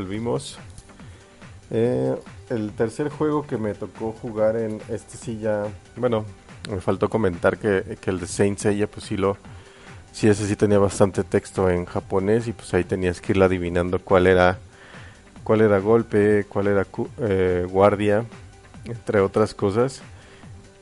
Volvimos. 0.03 0.57
Eh, 1.71 2.15
el 2.49 2.71
tercer 2.71 3.09
juego 3.09 3.47
que 3.47 3.57
me 3.57 3.73
tocó 3.73 4.11
jugar 4.11 4.57
en 4.57 4.81
este 4.89 5.17
sí 5.17 5.39
ya, 5.39 5.65
bueno, 5.95 6.25
me 6.69 6.81
faltó 6.81 7.09
comentar 7.09 7.57
que, 7.57 7.97
el 8.05 8.19
de 8.19 8.27
Saint 8.27 8.59
Seiya 8.59 8.87
pues 8.87 9.05
sí 9.05 9.15
lo, 9.15 9.37
sí 10.11 10.27
ese 10.27 10.45
sí 10.45 10.57
tenía 10.57 10.77
bastante 10.77 11.23
texto 11.23 11.69
en 11.69 11.85
japonés 11.85 12.47
y 12.47 12.51
pues 12.51 12.73
ahí 12.73 12.83
tenías 12.83 13.21
que 13.21 13.31
ir 13.31 13.41
adivinando 13.41 13.97
cuál 13.99 14.27
era, 14.27 14.59
cuál 15.45 15.61
era 15.61 15.79
golpe, 15.79 16.45
cuál 16.49 16.67
era 16.67 16.85
eh, 17.19 17.65
guardia, 17.69 18.25
entre 18.83 19.21
otras 19.21 19.53
cosas. 19.53 20.01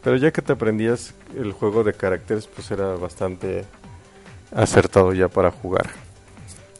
Pero 0.03 0.15
ya 0.17 0.31
que 0.31 0.41
te 0.41 0.53
aprendías 0.53 1.13
el 1.37 1.51
juego 1.51 1.83
de 1.83 1.93
caracteres 1.93 2.47
pues 2.47 2.71
era 2.71 2.95
bastante 2.95 3.65
acertado 4.51 5.13
ya 5.13 5.27
para 5.27 5.51
jugar. 5.51 6.10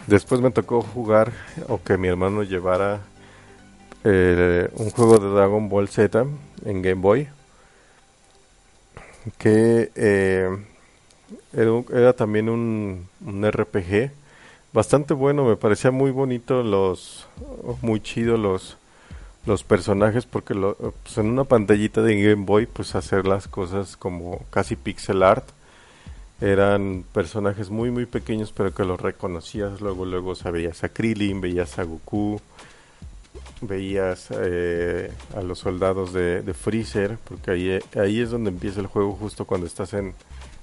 Después 0.08 0.42
me 0.42 0.52
tocó 0.52 0.82
jugar 0.82 1.32
o 1.68 1.82
que 1.82 1.98
mi 1.98 2.08
hermano 2.08 2.44
llevara 2.44 3.02
eh, 4.04 4.70
un 4.76 4.90
juego 4.90 5.20
de 5.20 5.30
Dragon 5.30 5.70
Ball 5.70 5.88
Z 5.88 6.26
en 6.66 6.82
Game 6.82 7.02
Boy 7.02 7.28
que 9.38 9.92
eh, 9.96 10.50
era, 11.54 12.14
también 12.14 12.50
un, 12.50 13.08
RPG 13.24 14.12
bastante 14.74 15.14
bueno, 15.14 15.46
me 15.46 15.56
parecía 15.56 15.92
muy 15.92 16.12
bonito 16.12 16.64
los 16.64 17.28
muy 17.82 18.00
chido 18.00 18.38
los 18.38 18.78
los 19.46 19.64
personajes 19.64 20.26
porque 20.26 20.54
pues, 20.54 21.18
en 21.18 21.28
una 21.28 21.44
pantallita 21.44 22.02
de 22.02 22.22
Game 22.22 22.46
Boy 22.46 22.66
pues 22.68 22.96
hacer 22.96 23.28
las 23.28 23.48
cosas 23.48 23.98
como 23.98 24.44
casi 24.50 24.76
pixel 24.76 25.24
art 25.24 25.46
eran 26.42 27.06
personajes 27.14 27.70
muy 27.70 27.92
muy 27.92 28.06
pequeños 28.06 28.52
pero 28.52 28.74
que 28.74 28.84
los 28.84 29.00
reconocías. 29.00 29.80
Luego 29.82 30.06
luego 30.06 30.34
veías 30.52 30.84
a 30.84 30.90
Krillin 30.90 31.40
veías 31.40 31.80
a 31.80 31.84
Goku 31.84 32.42
veías 33.62 34.30
eh, 34.32 35.12
a 35.36 35.42
los 35.42 35.60
soldados 35.60 36.14
de, 36.14 36.54
Freezer 36.54 37.18
porque 37.24 37.52
ahí, 37.52 37.80
ahí 37.96 38.20
es 38.20 38.32
donde 38.32 38.50
empieza 38.50 38.80
el 38.80 38.88
juego 38.88 39.14
justo 39.14 39.46
cuando 39.46 39.68
estás 39.68 39.94
en, 39.94 40.14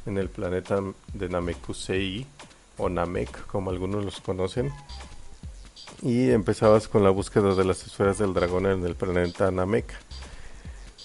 en 0.06 0.18
el 0.18 0.28
planeta 0.28 0.80
de 1.14 1.28
Namekusei 1.28 2.26
o 2.76 2.88
Namek 2.88 3.46
como 3.46 3.70
algunos 3.70 4.04
los 4.04 4.20
conocen. 4.20 4.72
Y 6.02 6.30
empezabas 6.30 6.86
con 6.86 7.02
la 7.02 7.10
búsqueda 7.10 7.54
de 7.54 7.64
las 7.64 7.84
esferas 7.84 8.18
del 8.18 8.34
dragón 8.34 8.66
en 8.66 8.84
el 8.84 8.94
planeta 8.94 9.50
Namek. 9.50 9.92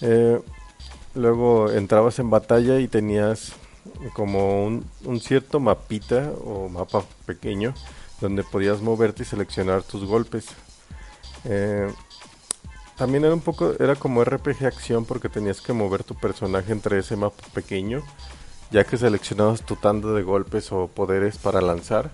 Eh, 0.01 0.39
luego 1.15 1.71
entrabas 1.71 2.19
en 2.19 2.29
batalla 2.29 2.79
y 2.79 2.87
tenías 2.87 3.53
como 4.13 4.65
un, 4.65 5.19
cierto 5.21 5.59
mapita 5.59 6.31
o 6.43 6.69
mapa 6.69 7.03
pequeño 7.25 7.73
donde 8.21 8.43
podías 8.43 8.81
moverte 8.81 9.23
y 9.23 9.25
seleccionar 9.25 9.83
tus 9.83 10.05
golpes. 10.05 10.47
Eh, 11.45 11.91
también 12.97 13.25
era 13.25 13.33
un 13.33 13.41
poco, 13.41 13.73
era 13.79 13.95
como 13.95 14.23
RPG 14.23 14.65
acción 14.65 15.05
porque 15.05 15.27
tenías 15.27 15.61
que 15.61 15.73
mover 15.73 16.03
tu 16.03 16.15
personaje 16.15 16.71
entre 16.71 16.99
ese 16.99 17.15
mapa 17.15 17.43
pequeño, 17.53 18.01
ya 18.71 18.83
que 18.85 18.97
seleccionabas 18.97 19.65
tu 19.65 19.75
tanda 19.75 20.13
de 20.13 20.23
golpes 20.23 20.71
o 20.71 20.87
poderes 20.87 21.37
para 21.37 21.59
lanzar. 21.59 22.11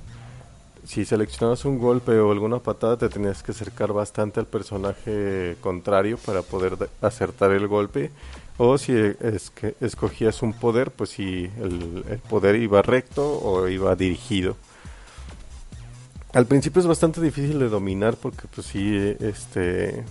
Si 0.85 1.05
seleccionabas 1.05 1.65
un 1.65 1.77
golpe 1.77 2.17
o 2.17 2.31
alguna 2.31 2.59
patada, 2.59 2.97
te 2.97 3.09
tenías 3.09 3.43
que 3.43 3.51
acercar 3.51 3.93
bastante 3.93 4.39
al 4.39 4.47
personaje 4.47 5.57
contrario 5.61 6.17
para 6.17 6.41
poder 6.41 6.89
acertar 7.01 7.51
el 7.51 7.67
golpe 7.67 8.09
o 8.61 8.77
si 8.77 8.91
es 8.93 9.51
que 9.51 9.75
escogías 9.79 10.41
un 10.41 10.51
poder, 10.51 10.91
pues 10.91 11.11
si 11.11 11.49
el, 11.61 12.19
poder 12.29 12.57
iba 12.57 12.81
recto 12.81 13.39
o 13.41 13.69
iba 13.69 13.95
dirigido. 13.95 14.57
Al 16.33 16.45
principio 16.45 16.81
es 16.81 16.85
bastante 16.85 17.21
difícil 17.21 17.57
de 17.57 17.69
dominar 17.69 18.17
porque 18.17 18.47
pues 18.53 18.67
sí, 18.67 19.15
este... 19.21 20.03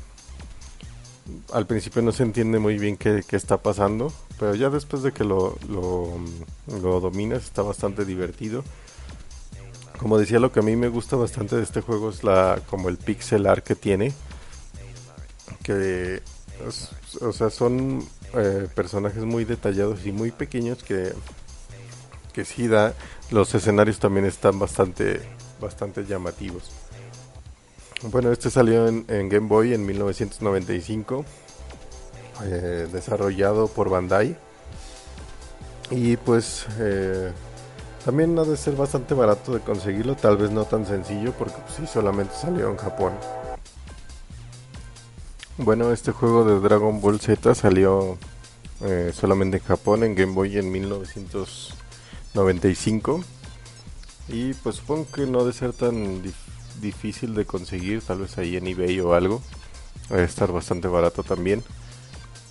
Al 1.53 1.67
principio 1.67 2.01
no 2.01 2.11
se 2.11 2.23
entiende 2.23 2.59
muy 2.59 2.79
bien 2.79 2.97
qué, 2.97 3.23
está 3.33 3.59
pasando, 3.59 4.11
pero 4.39 4.55
ya 4.55 4.71
después 4.71 5.03
de 5.03 5.13
que 5.13 5.25
lo, 5.25 5.59
lo, 5.69 6.15
lo 6.81 7.01
dominas 7.01 7.45
está 7.45 7.61
bastante 7.61 8.07
divertido. 8.07 8.65
Como 9.99 10.17
decía, 10.17 10.39
lo 10.39 10.53
que 10.53 10.61
a 10.61 10.63
mí 10.63 10.75
me 10.75 10.89
gusta 10.89 11.17
bastante 11.17 11.55
de 11.55 11.65
este 11.65 11.83
juego 11.83 12.09
es 12.09 12.25
la 12.25 12.63
como 12.71 12.89
el 12.89 12.97
pixel 12.97 13.47
art 13.47 13.63
que 13.63 13.75
tiene. 13.75 14.15
Que, 15.63 16.23
o 17.21 17.33
sea, 17.33 17.51
son 17.51 18.09
eh, 18.35 18.69
personajes 18.75 19.25
muy 19.25 19.45
detallados 19.45 20.05
y 20.07 20.13
muy 20.13 20.31
pequeños 20.31 20.83
que, 20.83 21.13
que 22.33 22.45
sí 22.45 22.69
da. 22.69 22.95
Los 23.31 23.55
escenarios 23.55 23.99
también 23.99 24.27
están 24.27 24.59
bastante, 24.59 25.21
bastante 25.61 26.05
llamativos. 26.05 26.71
Bueno, 28.03 28.31
este 28.31 28.49
salió 28.49 28.87
en, 28.87 29.07
Game 29.29 29.49
Boy 29.49 29.75
en 29.75 29.85
1995, 29.85 31.25
eh, 32.45 32.89
desarrollado 32.93 33.67
por 33.67 33.91
Bandai. 33.91 34.37
Y 35.91 36.17
pues 36.19 36.67
eh, 36.79 37.33
también 38.05 38.39
ha 38.39 38.45
de 38.45 38.57
ser 38.57 38.77
bastante 38.77 39.15
barato 39.15 39.53
de 39.53 39.61
conseguirlo, 39.61 40.15
tal 40.15 40.37
vez 40.37 40.51
no 40.51 40.65
tan 40.65 40.87
sencillo 40.87 41.33
porque 41.33 41.57
pues, 41.77 41.91
solamente 41.91 42.35
salió 42.35 42.71
en 42.71 42.77
Japón. 42.77 43.13
Bueno, 45.61 45.93
este 45.93 46.13
juego 46.13 46.45
de 46.45 46.61
Dragon 46.61 47.01
Ball 47.01 47.19
Z 47.19 47.53
salió 47.57 48.17
eh, 48.81 49.11
solamente 49.13 49.57
en 49.57 49.65
Japón, 49.65 50.05
en 50.05 50.15
Game 50.15 50.33
Boy 50.33 50.57
en 50.57 50.71
1995. 50.71 53.25
Y 54.29 54.55
pues 54.55 54.77
supongo 54.77 55.11
que 55.11 55.27
no 55.27 55.41
debe 55.41 55.53
ser 55.53 55.73
tan 55.73 56.23
difícil 56.81 57.35
de 57.35 57.45
conseguir, 57.45 58.03
tal 58.03 58.21
vez 58.21 58.39
ahí 58.39 58.57
en 58.57 58.69
eBay 58.69 59.01
o 59.01 59.15
algo. 59.15 59.43
A 60.11 60.19
estar 60.19 60.53
bastante 60.53 60.87
barato 60.87 61.25
también. 61.25 61.65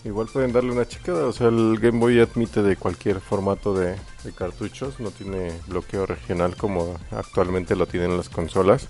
Igual 0.03 0.27
pueden 0.27 0.51
darle 0.51 0.73
una 0.73 0.85
checada, 0.85 1.27
o 1.27 1.31
sea, 1.31 1.47
el 1.47 1.79
Game 1.79 1.99
Boy 1.99 2.19
admite 2.19 2.61
de 2.61 2.75
cualquier 2.75 3.21
formato 3.21 3.73
de, 3.73 3.95
de 4.25 4.33
cartuchos, 4.33 4.99
no 4.99 5.11
tiene 5.11 5.53
bloqueo 5.67 6.05
regional 6.05 6.57
como 6.57 6.97
actualmente 7.11 7.77
lo 7.77 7.87
tienen 7.87 8.17
las 8.17 8.27
consolas. 8.27 8.89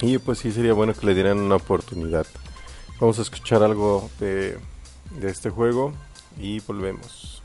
Y 0.00 0.18
pues 0.18 0.38
sí 0.38 0.52
sería 0.52 0.72
bueno 0.72 0.94
que 0.94 1.04
le 1.04 1.14
dieran 1.14 1.40
una 1.40 1.56
oportunidad. 1.56 2.28
Vamos 2.98 3.18
a 3.18 3.22
escuchar 3.22 3.62
algo 3.62 4.08
de, 4.18 4.58
de 5.20 5.30
este 5.30 5.50
juego 5.50 5.92
y 6.38 6.60
volvemos. 6.60 7.42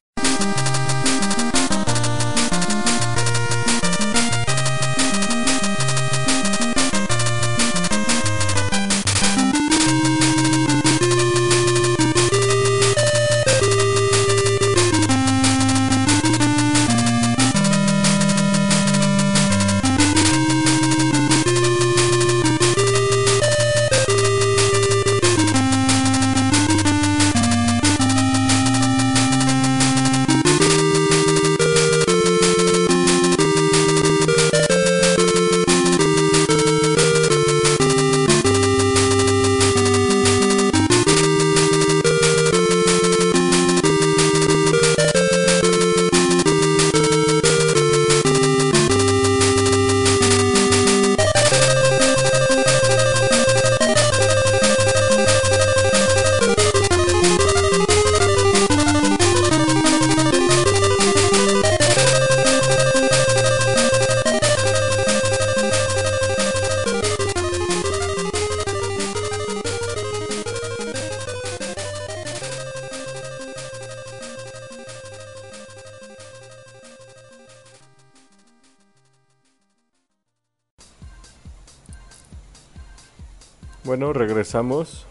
Regresamos. 84.51 85.05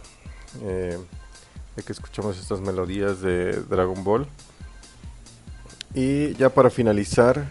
Eh, 0.62 0.98
que 1.86 1.92
escuchamos 1.92 2.38
estas 2.38 2.60
melodías 2.60 3.22
de 3.22 3.52
Dragon 3.52 4.04
Ball. 4.04 4.26
Y 5.94 6.34
ya 6.34 6.50
para 6.50 6.68
finalizar, 6.68 7.46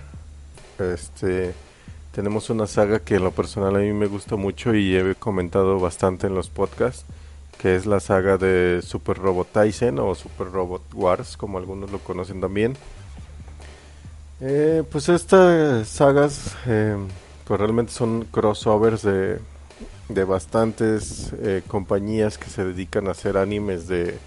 este 0.77 1.55
tenemos 2.11 2.51
una 2.51 2.67
saga 2.67 2.99
que 2.99 3.15
en 3.15 3.23
lo 3.23 3.31
personal 3.31 3.75
a 3.75 3.79
mí 3.79 3.91
me 3.91 4.05
gusta 4.05 4.35
mucho 4.35 4.75
y 4.75 4.95
he 4.95 5.15
comentado 5.15 5.79
bastante 5.79 6.27
en 6.27 6.35
los 6.35 6.49
podcasts, 6.49 7.05
que 7.57 7.75
es 7.75 7.87
la 7.87 7.99
saga 7.99 8.37
de 8.37 8.81
Super 8.83 9.17
Robot 9.17 9.47
Tyson 9.51 9.97
o 9.97 10.13
Super 10.13 10.51
Robot 10.51 10.93
Wars, 10.93 11.37
como 11.37 11.57
algunos 11.57 11.89
lo 11.91 11.97
conocen 11.97 12.39
también. 12.39 12.77
Eh, 14.41 14.83
pues 14.91 15.09
estas 15.09 15.87
sagas 15.87 16.55
eh, 16.67 16.97
pues 17.45 17.59
realmente 17.59 17.91
son 17.91 18.25
crossovers 18.25 19.01
de 19.01 19.39
de 20.09 20.23
bastantes 20.23 21.31
eh, 21.39 21.61
compañías 21.67 22.37
que 22.37 22.49
se 22.49 22.65
dedican 22.65 23.07
a 23.07 23.11
hacer 23.11 23.37
animes 23.37 23.87
de, 23.87 24.17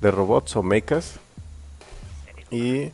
de 0.00 0.10
robots 0.10 0.54
o 0.56 0.62
mechas. 0.62 1.14
Y 2.50 2.92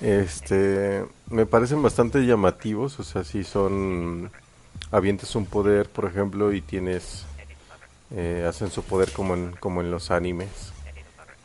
este 0.00 1.04
me 1.28 1.46
parecen 1.46 1.82
bastante 1.82 2.26
llamativos 2.26 3.00
o 3.00 3.02
sea 3.02 3.24
si 3.24 3.44
son 3.44 4.30
avientes 4.90 5.34
un 5.34 5.46
poder 5.46 5.88
por 5.88 6.04
ejemplo 6.04 6.52
y 6.52 6.60
tienes 6.60 7.24
eh, 8.14 8.44
hacen 8.46 8.70
su 8.70 8.82
poder 8.82 9.10
como 9.12 9.34
en, 9.34 9.52
como 9.58 9.80
en 9.80 9.90
los 9.90 10.10
animes. 10.10 10.48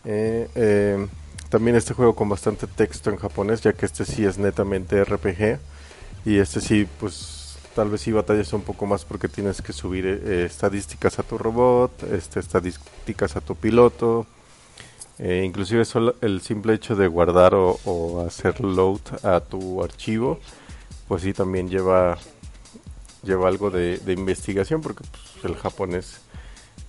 Eh, 0.06 1.08
también 1.50 1.76
este 1.76 1.94
juego 1.94 2.16
con 2.16 2.30
bastante 2.30 2.68
texto 2.68 3.10
en 3.10 3.18
japonés 3.18 3.62
ya 3.62 3.74
que 3.74 3.86
este 3.86 4.06
sí 4.06 4.26
es 4.26 4.38
netamente 4.38 5.04
RPG 5.04 5.60
y 6.26 6.38
este 6.38 6.62
sí 6.62 6.88
pues 7.00 7.41
tal 7.76 7.90
vez 7.90 8.02
sí 8.02 8.12
batallas 8.12 8.54
un 8.54 8.62
poco 8.62 8.86
más 8.86 9.06
porque 9.06 9.28
tienes 9.28 9.62
que 9.62 9.74
subir 9.74 10.06
eh, 10.06 10.46
estadísticas 10.46 11.20
a 11.20 11.24
tu 11.24 11.38
robot, 11.38 12.04
este, 12.12 12.40
estadísticas 12.40 13.36
a 13.36 13.42
tu 13.42 13.56
piloto, 13.56 14.26
Eh, 15.24 15.44
inclusive 15.46 15.86
solo 15.86 16.16
el 16.22 16.42
simple 16.42 16.74
hecho 16.74 16.96
de 16.96 17.08
guardar 17.08 17.54
o, 17.54 18.26
hacer 18.26 18.60
load 18.60 19.02
a 19.22 19.40
tu 19.40 19.84
archivo, 19.84 20.40
pues 21.08 21.22
sí 21.22 21.32
también 21.32 21.70
lleva 21.70 22.18
lleva 23.22 23.48
algo 23.48 23.70
de, 23.70 24.02
investigación 24.08 24.82
porque 24.82 25.04
pues, 25.04 25.46
el 25.46 25.56
japonés 25.56 26.22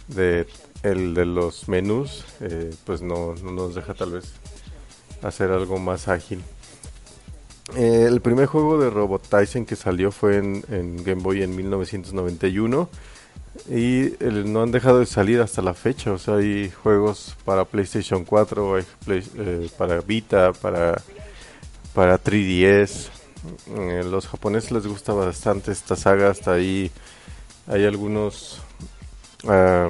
de 0.08 0.46
el 0.82 1.12
de 1.12 1.26
los 1.26 1.68
menús 1.68 2.24
eh, 2.40 2.74
pues 2.86 3.02
no, 3.02 3.34
nos 3.34 3.74
deja 3.74 3.92
tal 3.92 4.12
vez 4.12 4.32
hacer 5.22 5.50
algo 5.50 5.78
más 5.78 6.08
ágil. 6.08 6.42
Eh, 7.76 8.04
el 8.06 8.20
primer 8.20 8.46
juego 8.46 8.78
de 8.78 8.90
Robot 8.90 9.28
Tyson 9.28 9.64
que 9.64 9.76
salió 9.76 10.12
fue 10.12 10.36
en, 10.36 11.02
Game 11.04 11.22
Boy 11.22 11.42
en 11.42 11.56
1991 11.56 12.88
y 13.70 14.12
no 14.20 14.62
han 14.62 14.70
dejado 14.72 14.98
de 14.98 15.06
salir 15.06 15.40
hasta 15.40 15.62
la 15.62 15.74
fecha. 15.74 16.12
O 16.12 16.18
sea, 16.18 16.36
hay 16.36 16.70
juegos 16.70 17.36
para 17.44 17.64
PlayStation 17.64 18.24
4, 18.24 18.76
hay 18.76 18.84
eh, 19.08 19.70
para 19.78 20.00
Vita, 20.00 20.52
para, 20.52 21.00
para 21.94 22.22
3DS. 22.22 23.08
Eh, 23.76 24.04
los 24.04 24.28
japoneses 24.28 24.70
les 24.72 24.86
gusta 24.86 25.12
bastante 25.12 25.72
esta 25.72 25.96
saga. 25.96 26.30
Hasta 26.30 26.52
ahí 26.52 26.90
hay 27.66 27.86
algunos 27.86 28.60
ah, 29.48 29.88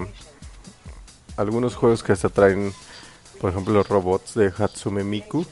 algunos 1.37 1.75
juegos 1.75 2.03
que 2.03 2.13
hasta 2.13 2.29
traen, 2.29 2.73
por 3.41 3.51
ejemplo, 3.51 3.83
robots 3.83 4.35
de 4.35 4.53
Hatsume 4.57 5.05
Miku. 5.05 5.45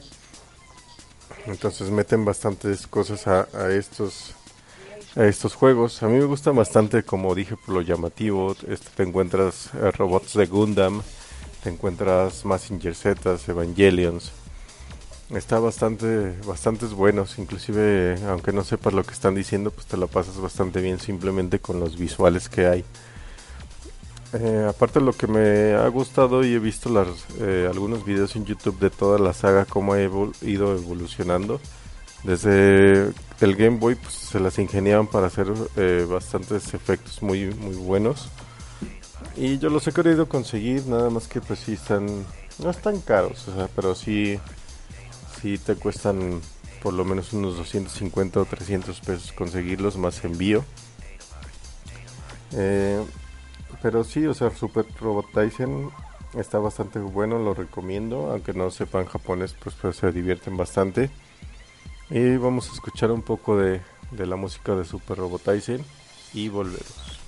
Entonces 1.47 1.91
meten 1.91 2.25
bastantes 2.25 2.87
cosas 2.87 3.27
a, 3.27 3.49
a 3.55 3.71
estos 3.73 4.35
estos 5.17 5.55
juegos. 5.55 6.03
A 6.03 6.09
mí 6.09 6.19
me 6.19 6.25
gusta 6.25 6.51
bastante, 6.53 7.03
como 7.03 7.35
dije, 7.35 7.57
por 7.57 7.75
lo 7.75 7.81
llamativo. 7.81 8.55
Este, 8.69 8.91
te 8.95 9.03
encuentras 9.03 9.71
eh, 9.75 9.91
robots 9.91 10.35
de 10.35 10.47
Gundam, 10.47 11.03
te 11.63 11.71
encuentras 11.71 12.45
Massinger 12.45 12.95
Z, 12.95 13.39
Evangelions. 13.49 14.33
Está 15.31 15.61
bastante, 15.61 16.35
bastantes 16.45 16.93
buenos, 16.93 17.39
inclusive 17.39 18.17
aunque 18.27 18.53
no 18.53 18.65
sepas 18.65 18.93
lo 18.93 19.05
que 19.05 19.13
están 19.13 19.37
diciendo, 19.37 19.71
pues 19.71 19.87
te 19.87 19.97
lo 19.97 20.09
pasas 20.09 20.39
bastante 20.39 20.81
bien 20.81 20.99
simplemente 20.99 21.61
con 21.61 21.79
los 21.79 21.97
visuales 21.97 22.49
que 22.49 22.67
hay. 22.67 22.85
Eh, 24.33 24.67
aparte 24.69 25.01
lo 25.01 25.13
que 25.13 25.27
me 25.27 25.75
ha 25.75 25.89
gustado 25.89 26.45
y 26.45 26.55
he 26.55 26.59
visto 26.61 26.89
eh, 27.41 27.67
algunos 27.69 28.05
videos 28.05 28.37
en 28.37 28.45
YouTube 28.45 28.79
de 28.79 28.91
toda 28.91 29.19
la 29.19 29.33
saga, 29.33 29.65
cómo 29.65 29.95
ha 29.95 30.01
ido 30.01 30.77
evolucionando 30.77 31.61
desde 32.23 33.13
el 33.41 33.57
Game 33.57 33.79
Boy 33.79 33.95
pues, 33.95 34.15
se 34.15 34.41
las 34.41 34.59
ingeniaban 34.59 35.07
para 35.07 35.29
hacer 35.29 35.53
eh, 35.77 36.07
bastantes 36.09 36.75
efectos 36.75 37.23
muy 37.23 37.47
muy 37.55 37.75
buenos. 37.77 38.29
Y 39.37 39.59
yo 39.59 39.71
los 39.71 39.87
he 39.87 39.93
querido 39.93 40.29
conseguir, 40.29 40.87
nada 40.87 41.11
más 41.11 41.29
que 41.29 41.41
pues 41.41 41.61
sí 41.61 41.73
están 41.73 42.07
no 42.59 42.71
están 42.71 43.01
caros, 43.01 43.49
o 43.49 43.55
sea, 43.55 43.69
pero 43.75 43.95
sí 43.95 44.39
sí 45.41 45.59
te 45.59 45.75
cuestan 45.77 46.41
por 46.83 46.95
lo 46.95 47.05
menos 47.05 47.33
unos 47.33 47.57
250 47.57 48.41
o 48.41 48.45
300 48.45 49.01
pesos 49.01 49.33
conseguirlos 49.33 49.97
más 49.97 50.25
envío. 50.25 50.65
Eh, 52.53 53.03
pero 53.83 54.05
sí, 54.05 54.27
o 54.27 54.35
sea, 54.35 54.51
Super 54.51 54.87
Robot 55.01 55.33
Tyson 55.33 55.91
está 56.35 56.59
bastante 56.59 56.99
bueno, 56.99 57.39
lo 57.39 57.55
recomiendo, 57.55 58.31
aunque 58.31 58.53
no 58.53 58.71
sepan 58.71 59.07
japonés, 59.07 59.55
pues, 59.63 59.75
pues 59.81 59.97
se 59.97 60.13
divierten 60.13 60.57
bastante. 60.57 61.11
Y 62.11 62.37
vamos 62.37 62.69
a 62.71 62.73
escuchar 62.73 63.11
un 63.11 63.23
poco 63.23 63.57
de, 63.57 63.81
de 64.11 64.27
la 64.27 64.37
música 64.37 64.75
de 64.75 64.85
Super 64.85 65.19
Robotizer 65.19 65.81
y 66.35 66.49
volvemos. 66.49 67.21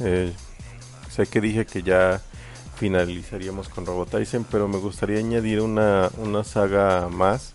Eh, 0.00 0.32
sé 1.10 1.26
que 1.26 1.40
dije 1.40 1.66
que 1.66 1.82
ya 1.82 2.20
finalizaríamos 2.76 3.68
con 3.68 3.86
Robotizen, 3.86 4.44
pero 4.44 4.68
me 4.68 4.78
gustaría 4.78 5.18
añadir 5.18 5.60
una, 5.60 6.10
una 6.18 6.44
saga 6.44 7.08
más 7.08 7.52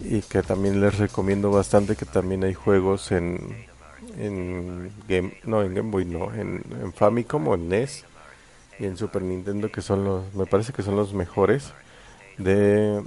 y 0.00 0.22
que 0.22 0.42
también 0.42 0.80
les 0.80 0.98
recomiendo 0.98 1.50
bastante 1.50 1.96
que 1.96 2.04
también 2.04 2.44
hay 2.44 2.54
juegos 2.54 3.10
en 3.10 3.66
en 4.16 4.92
Game 5.08 5.36
no 5.44 5.62
en 5.62 5.74
Game 5.74 5.90
Boy 5.90 6.04
no 6.04 6.32
en, 6.32 6.62
Famicom 6.94 7.48
o 7.48 7.54
en 7.54 7.68
NES 7.68 8.04
y 8.78 8.86
en 8.86 8.96
Super 8.96 9.22
Nintendo 9.22 9.72
que 9.72 9.82
son 9.82 10.04
los 10.04 10.32
me 10.34 10.46
parece 10.46 10.72
que 10.72 10.84
son 10.84 10.94
los 10.94 11.14
mejores 11.14 11.72
de 12.36 13.02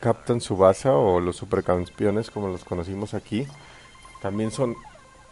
Captain 0.00 0.40
Subasa 0.40 0.92
o 0.94 1.20
los 1.20 1.36
supercampeones 1.36 2.32
como 2.32 2.48
los 2.48 2.64
conocimos 2.64 3.14
aquí 3.14 3.46
también 4.20 4.50
son 4.50 4.74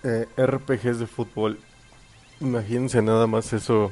eh, 0.05 0.27
RPGs 0.37 0.99
de 0.99 1.07
fútbol. 1.07 1.59
Imagínense 2.41 3.03
nada 3.03 3.27
más 3.27 3.53
eso. 3.53 3.91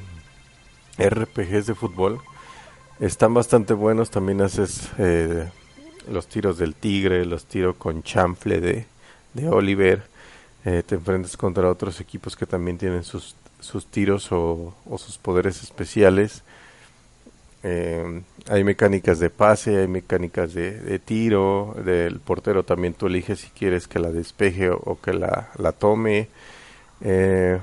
RPGs 0.97 1.67
de 1.67 1.75
fútbol. 1.75 2.19
Están 2.99 3.33
bastante 3.33 3.73
buenos. 3.73 4.11
También 4.11 4.41
haces 4.41 4.89
eh, 4.97 5.49
los 6.09 6.27
tiros 6.27 6.57
del 6.57 6.75
tigre, 6.75 7.25
los 7.25 7.45
tiros 7.45 7.75
con 7.75 8.03
chanfle 8.03 8.59
de, 8.61 8.85
de 9.33 9.49
Oliver. 9.49 10.03
Eh, 10.65 10.83
te 10.85 10.95
enfrentas 10.95 11.35
contra 11.35 11.69
otros 11.69 11.99
equipos 11.99 12.35
que 12.35 12.45
también 12.45 12.77
tienen 12.77 13.03
sus, 13.03 13.35
sus 13.59 13.87
tiros 13.87 14.31
o, 14.31 14.73
sus 14.97 15.17
poderes 15.17 15.61
especiales. 15.61 16.43
Eh, 17.63 18.21
hay 18.49 18.63
mecánicas 18.63 19.19
de 19.19 19.29
pase, 19.29 19.77
hay 19.77 19.87
mecánicas 19.87 20.53
de, 20.53 20.99
tiro, 20.99 21.75
del 21.83 22.19
portero 22.19 22.63
también 22.63 22.93
tú 22.93 23.07
eliges 23.07 23.39
si 23.39 23.47
quieres 23.49 23.87
que 23.87 23.99
la 23.99 24.11
despeje 24.11 24.69
o, 24.69 24.99
que 25.01 25.13
la, 25.13 25.49
la 25.57 25.71
tome. 25.71 26.29
Eh, 27.01 27.59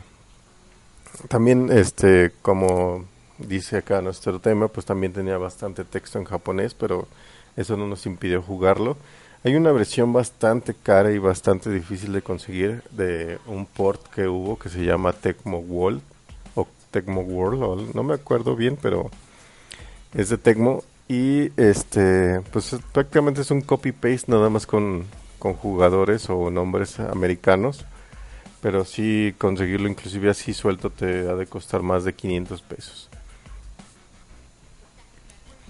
también, 1.29 1.71
este, 1.73 2.33
como 2.43 3.05
dice 3.39 3.79
acá 3.79 4.03
nuestro 4.03 4.39
tema, 4.41 4.69
pues 4.69 4.87
también 4.87 5.13
tenía 5.13 5.39
bastante 5.39 5.85
texto 5.85 6.19
en 6.19 6.25
japonés, 6.25 6.75
pero 6.75 7.09
eso 7.57 7.77
no 7.77 7.87
nos 7.87 8.07
impidió 8.07 8.43
jugarlo. 8.43 8.97
Hay 9.43 9.57
una 9.57 9.73
versión 9.73 10.13
bastante 10.13 10.75
cara 10.75 11.13
y 11.13 11.19
bastante 11.19 11.71
difícil 11.71 12.13
de 12.13 12.23
conseguir 12.23 12.83
de 12.91 13.39
un 13.47 13.65
port 13.65 14.07
que 14.09 14.29
hubo 14.29 14.59
que 14.59 14.69
se 14.69 14.85
llama 14.85 15.15
Tecmo 15.15 15.59
World 15.59 16.03
o 16.55 16.67
Tecmo 16.91 17.23
World, 17.23 17.95
no 17.95 18.03
me 18.03 18.15
acuerdo 18.15 18.55
bien, 18.55 18.77
pero 18.81 19.11
es 20.15 20.29
de 20.29 20.39
Tecmo 20.39 20.83
Y 21.09 21.51
este, 21.57 22.41
pues 22.53 22.77
prácticamente 22.93 23.41
es 23.41 23.51
un 23.51 23.63
copy-paste 23.63 24.31
nada 24.31 24.49
más 24.51 24.67
con, 24.67 25.07
con 25.39 25.55
jugadores 25.55 26.29
o 26.31 26.51
nombres 26.51 27.01
americanos. 27.01 27.85
Pero 28.61 28.85
sí 28.85 29.35
conseguirlo 29.39 29.89
inclusive 29.89 30.31
así 30.31 30.53
suelto 30.53 30.91
te 30.91 31.29
ha 31.29 31.35
de 31.35 31.47
costar 31.47 31.83
más 31.83 32.05
de 32.05 32.15
500 32.15 32.63
pesos. 32.63 33.11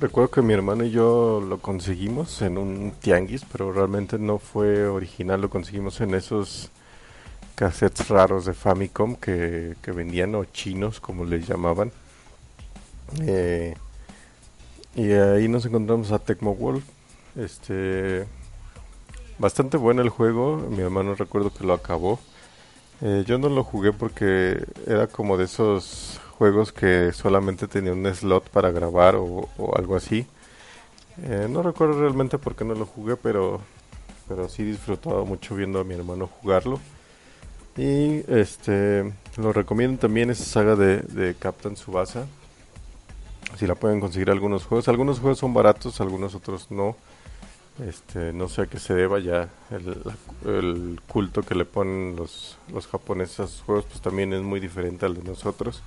Recuerdo 0.00 0.30
que 0.30 0.40
mi 0.40 0.54
hermano 0.54 0.84
y 0.84 0.90
yo 0.90 1.42
lo 1.46 1.58
conseguimos 1.58 2.40
en 2.40 2.56
un 2.56 2.92
tianguis, 3.00 3.44
pero 3.52 3.70
realmente 3.70 4.18
no 4.18 4.38
fue 4.38 4.86
original, 4.86 5.42
lo 5.42 5.50
conseguimos 5.50 6.00
en 6.00 6.14
esos 6.14 6.70
cassettes 7.54 8.08
raros 8.08 8.46
de 8.46 8.54
Famicom 8.54 9.16
que, 9.16 9.76
vendían 9.94 10.34
o 10.34 10.46
chinos 10.46 11.00
como 11.00 11.26
les 11.26 11.46
llamaban. 11.46 11.92
Eh, 13.20 13.74
y 14.94 15.12
ahí 15.12 15.48
nos 15.48 15.66
encontramos 15.66 16.12
a 16.12 16.18
Tecmo 16.18 16.54
Wolf. 16.54 16.82
Este, 17.36 18.24
bastante 19.38 19.76
bueno 19.76 20.00
el 20.00 20.08
juego, 20.08 20.56
mi 20.56 20.80
hermano 20.80 21.14
recuerdo 21.14 21.52
que 21.52 21.64
lo 21.64 21.74
acabó. 21.74 22.18
Eh, 23.02 23.24
yo 23.26 23.38
no 23.38 23.48
lo 23.48 23.64
jugué 23.64 23.92
porque 23.92 24.62
era 24.86 25.06
como 25.06 25.38
de 25.38 25.44
esos 25.44 26.20
juegos 26.36 26.72
que 26.72 27.12
solamente 27.12 27.66
tenía 27.66 27.92
un 27.92 28.06
slot 28.06 28.50
para 28.50 28.70
grabar 28.70 29.16
o, 29.16 29.48
algo 29.76 29.96
así. 29.96 30.26
Eh, 31.22 31.48
no 31.48 31.62
recuerdo 31.62 32.00
realmente 32.00 32.38
por 32.38 32.54
qué 32.54 32.64
no 32.64 32.74
lo 32.74 32.86
jugué, 32.86 33.16
pero, 33.16 33.60
pero 34.28 34.48
sí 34.48 34.64
disfrutaba 34.64 35.24
mucho 35.24 35.54
viendo 35.54 35.80
a 35.80 35.84
mi 35.84 35.94
hermano 35.94 36.26
jugarlo. 36.26 36.78
Y 37.76 38.22
este 38.30 39.12
lo 39.36 39.52
recomiendo 39.52 39.98
también 39.98 40.28
esa 40.30 40.44
saga 40.44 40.76
de, 40.76 40.98
de 40.98 41.34
Captain 41.34 41.76
Subasa. 41.76 42.26
Si 43.58 43.66
la 43.66 43.74
pueden 43.74 44.00
conseguir 44.00 44.30
algunos 44.30 44.64
juegos. 44.64 44.88
Algunos 44.88 45.20
juegos 45.20 45.38
son 45.38 45.54
baratos, 45.54 46.00
algunos 46.00 46.34
otros 46.34 46.70
no. 46.70 46.96
Este, 47.86 48.32
no 48.32 48.48
sé 48.48 48.62
a 48.62 48.66
qué 48.66 48.78
se 48.78 48.94
deba 48.94 49.20
ya 49.20 49.48
el, 49.70 51.00
culto 51.08 51.42
que 51.42 51.54
le 51.54 51.64
ponen 51.64 52.14
los, 52.16 52.58
los 52.72 52.86
japoneses 52.86 53.40
a 53.40 53.46
sus 53.46 53.62
juegos, 53.62 53.86
pues 53.86 54.00
también 54.00 54.32
es 54.32 54.42
muy 54.42 54.60
diferente 54.60 55.06
al 55.06 55.14
de 55.14 55.22
nosotros. 55.22 55.82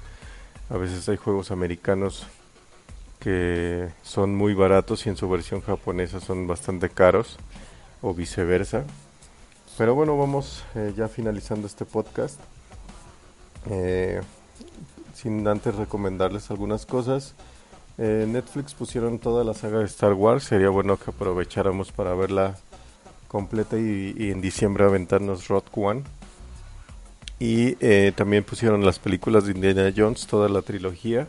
A 0.70 0.78
veces 0.78 1.08
hay 1.10 1.18
juegos 1.18 1.52
americanos 1.52 2.26
que 3.20 3.90
son 4.02 4.36
muy 4.36 4.54
baratos 4.54 5.06
y 5.06 5.10
en 5.10 5.18
su 5.18 5.30
versión 5.30 5.62
japonesa 5.62 6.20
son 6.20 6.48
bastante 6.48 6.90
caros 6.90 7.38
o 8.02 8.14
viceversa. 8.14 8.84
Pero 9.78 9.96
bueno, 9.96 10.18
vamos 10.18 10.64
eh, 10.76 10.94
ya 10.96 11.08
finalizando 11.08 11.68
este 11.68 11.86
podcast. 11.86 12.40
Eh, 13.70 14.22
sin 15.14 15.48
antes 15.48 15.76
recomendarles 15.76 16.52
algunas 16.52 16.86
cosas. 16.86 17.34
Eh, 17.98 18.26
Netflix 18.28 18.74
pusieron 18.74 19.20
toda 19.20 19.44
la 19.44 19.54
saga 19.54 19.80
de 19.80 19.86
Star 19.86 20.14
Wars. 20.14 20.46
Sería 20.46 20.70
bueno 20.70 20.98
que 20.98 21.12
aprovecháramos 21.12 21.92
para 21.92 22.14
verla 22.14 22.56
completa 23.34 23.80
y, 23.80 24.30
en 24.30 24.42
diciembre 24.42 24.86
aventarnos 24.86 25.48
Rock 25.48 25.76
One. 25.76 26.04
Y 27.40 27.76
eh, 27.80 28.14
también 28.16 28.44
pusieron 28.44 28.86
las 28.86 29.00
películas 29.00 29.46
de 29.46 29.54
Indiana 29.54 29.92
Jones, 29.96 30.28
toda 30.28 30.48
la 30.50 30.62
trilogía, 30.62 31.28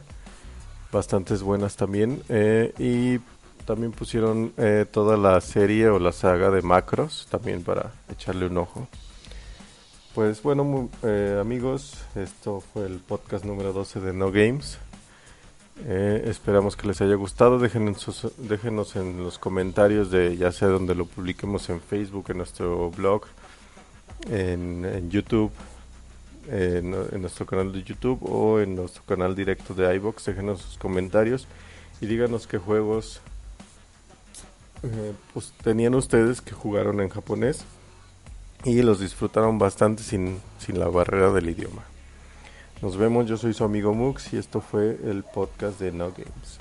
bastantes 0.93 1.43
buenas 1.43 1.77
también. 1.77 2.23
Eh, 2.29 2.75
y 2.79 3.21
también 3.65 3.93
pusieron 3.93 4.53
eh, 4.59 4.85
toda 4.91 5.17
la 5.17 5.41
serie 5.41 5.89
o 5.89 5.99
la 5.99 6.13
saga 6.13 6.51
de 6.51 6.61
Macros, 6.61 7.27
también 7.31 7.65
para 7.65 7.93
echarle 8.13 8.49
un 8.49 8.59
ojo. 8.59 8.87
Pues 10.15 10.43
bueno, 10.43 10.91
amigos, 11.41 11.95
esto 12.15 12.61
fue 12.61 12.85
el 12.85 12.99
podcast 12.99 13.47
número 13.47 13.73
12 13.73 14.01
de 14.01 14.13
No 14.13 14.31
Games. 14.31 14.79
Esperamos 15.77 16.77
que 16.77 16.87
les 16.87 17.01
haya 17.01 17.15
gustado. 17.15 17.59
Déjenos, 17.59 18.97
en 18.97 19.23
los 19.23 19.39
comentarios 19.39 20.11
de 20.11 20.37
ya 20.37 20.53
sea 20.53 20.69
donde 20.69 20.95
lo 20.95 21.07
publiquemos 21.07 21.69
en 21.69 21.81
Facebook, 21.81 22.27
en 22.29 22.39
nuestro 22.39 22.91
blog, 22.91 23.23
en, 24.31 24.85
en 24.85 25.11
YouTube 25.11 25.53
en, 26.49 26.91
nuestro 27.21 27.47
canal 27.47 27.73
de 27.73 27.83
YouTube 27.83 28.19
o 28.23 28.61
en 28.61 28.77
nuestro 28.77 29.03
canal 29.05 29.35
directo 29.35 29.75
de 29.75 29.95
iBox. 29.97 30.25
Déjenos 30.27 30.61
sus 30.61 30.79
comentarios 30.79 31.47
y 32.01 32.07
díganos 32.07 32.47
qué 32.47 32.59
juegos 32.59 33.21
eh, 34.83 35.13
pues, 35.33 35.53
tenían 35.63 35.95
ustedes 35.95 36.41
que 36.41 36.53
jugaron 36.53 37.01
en 37.01 37.09
japonés 37.09 37.65
y 38.65 38.83
los 38.83 39.01
disfrutaron 39.01 39.59
bastante 39.59 40.03
sin, 40.03 40.41
sin 40.59 40.79
la 40.79 40.89
barrera 40.89 41.33
del 41.33 41.51
idioma. 41.51 41.85
Nos 42.83 42.97
vemos, 42.97 43.27
yo 43.27 43.37
soy 43.37 43.55
su 43.55 43.65
amigo 43.65 43.95
Mux 43.95 44.33
y 44.33 44.37
esto 44.37 44.61
fue 44.61 44.99
el 45.05 45.23
podcast 45.23 45.81
de 45.81 45.93
No 45.93 46.11
Games. 46.11 46.59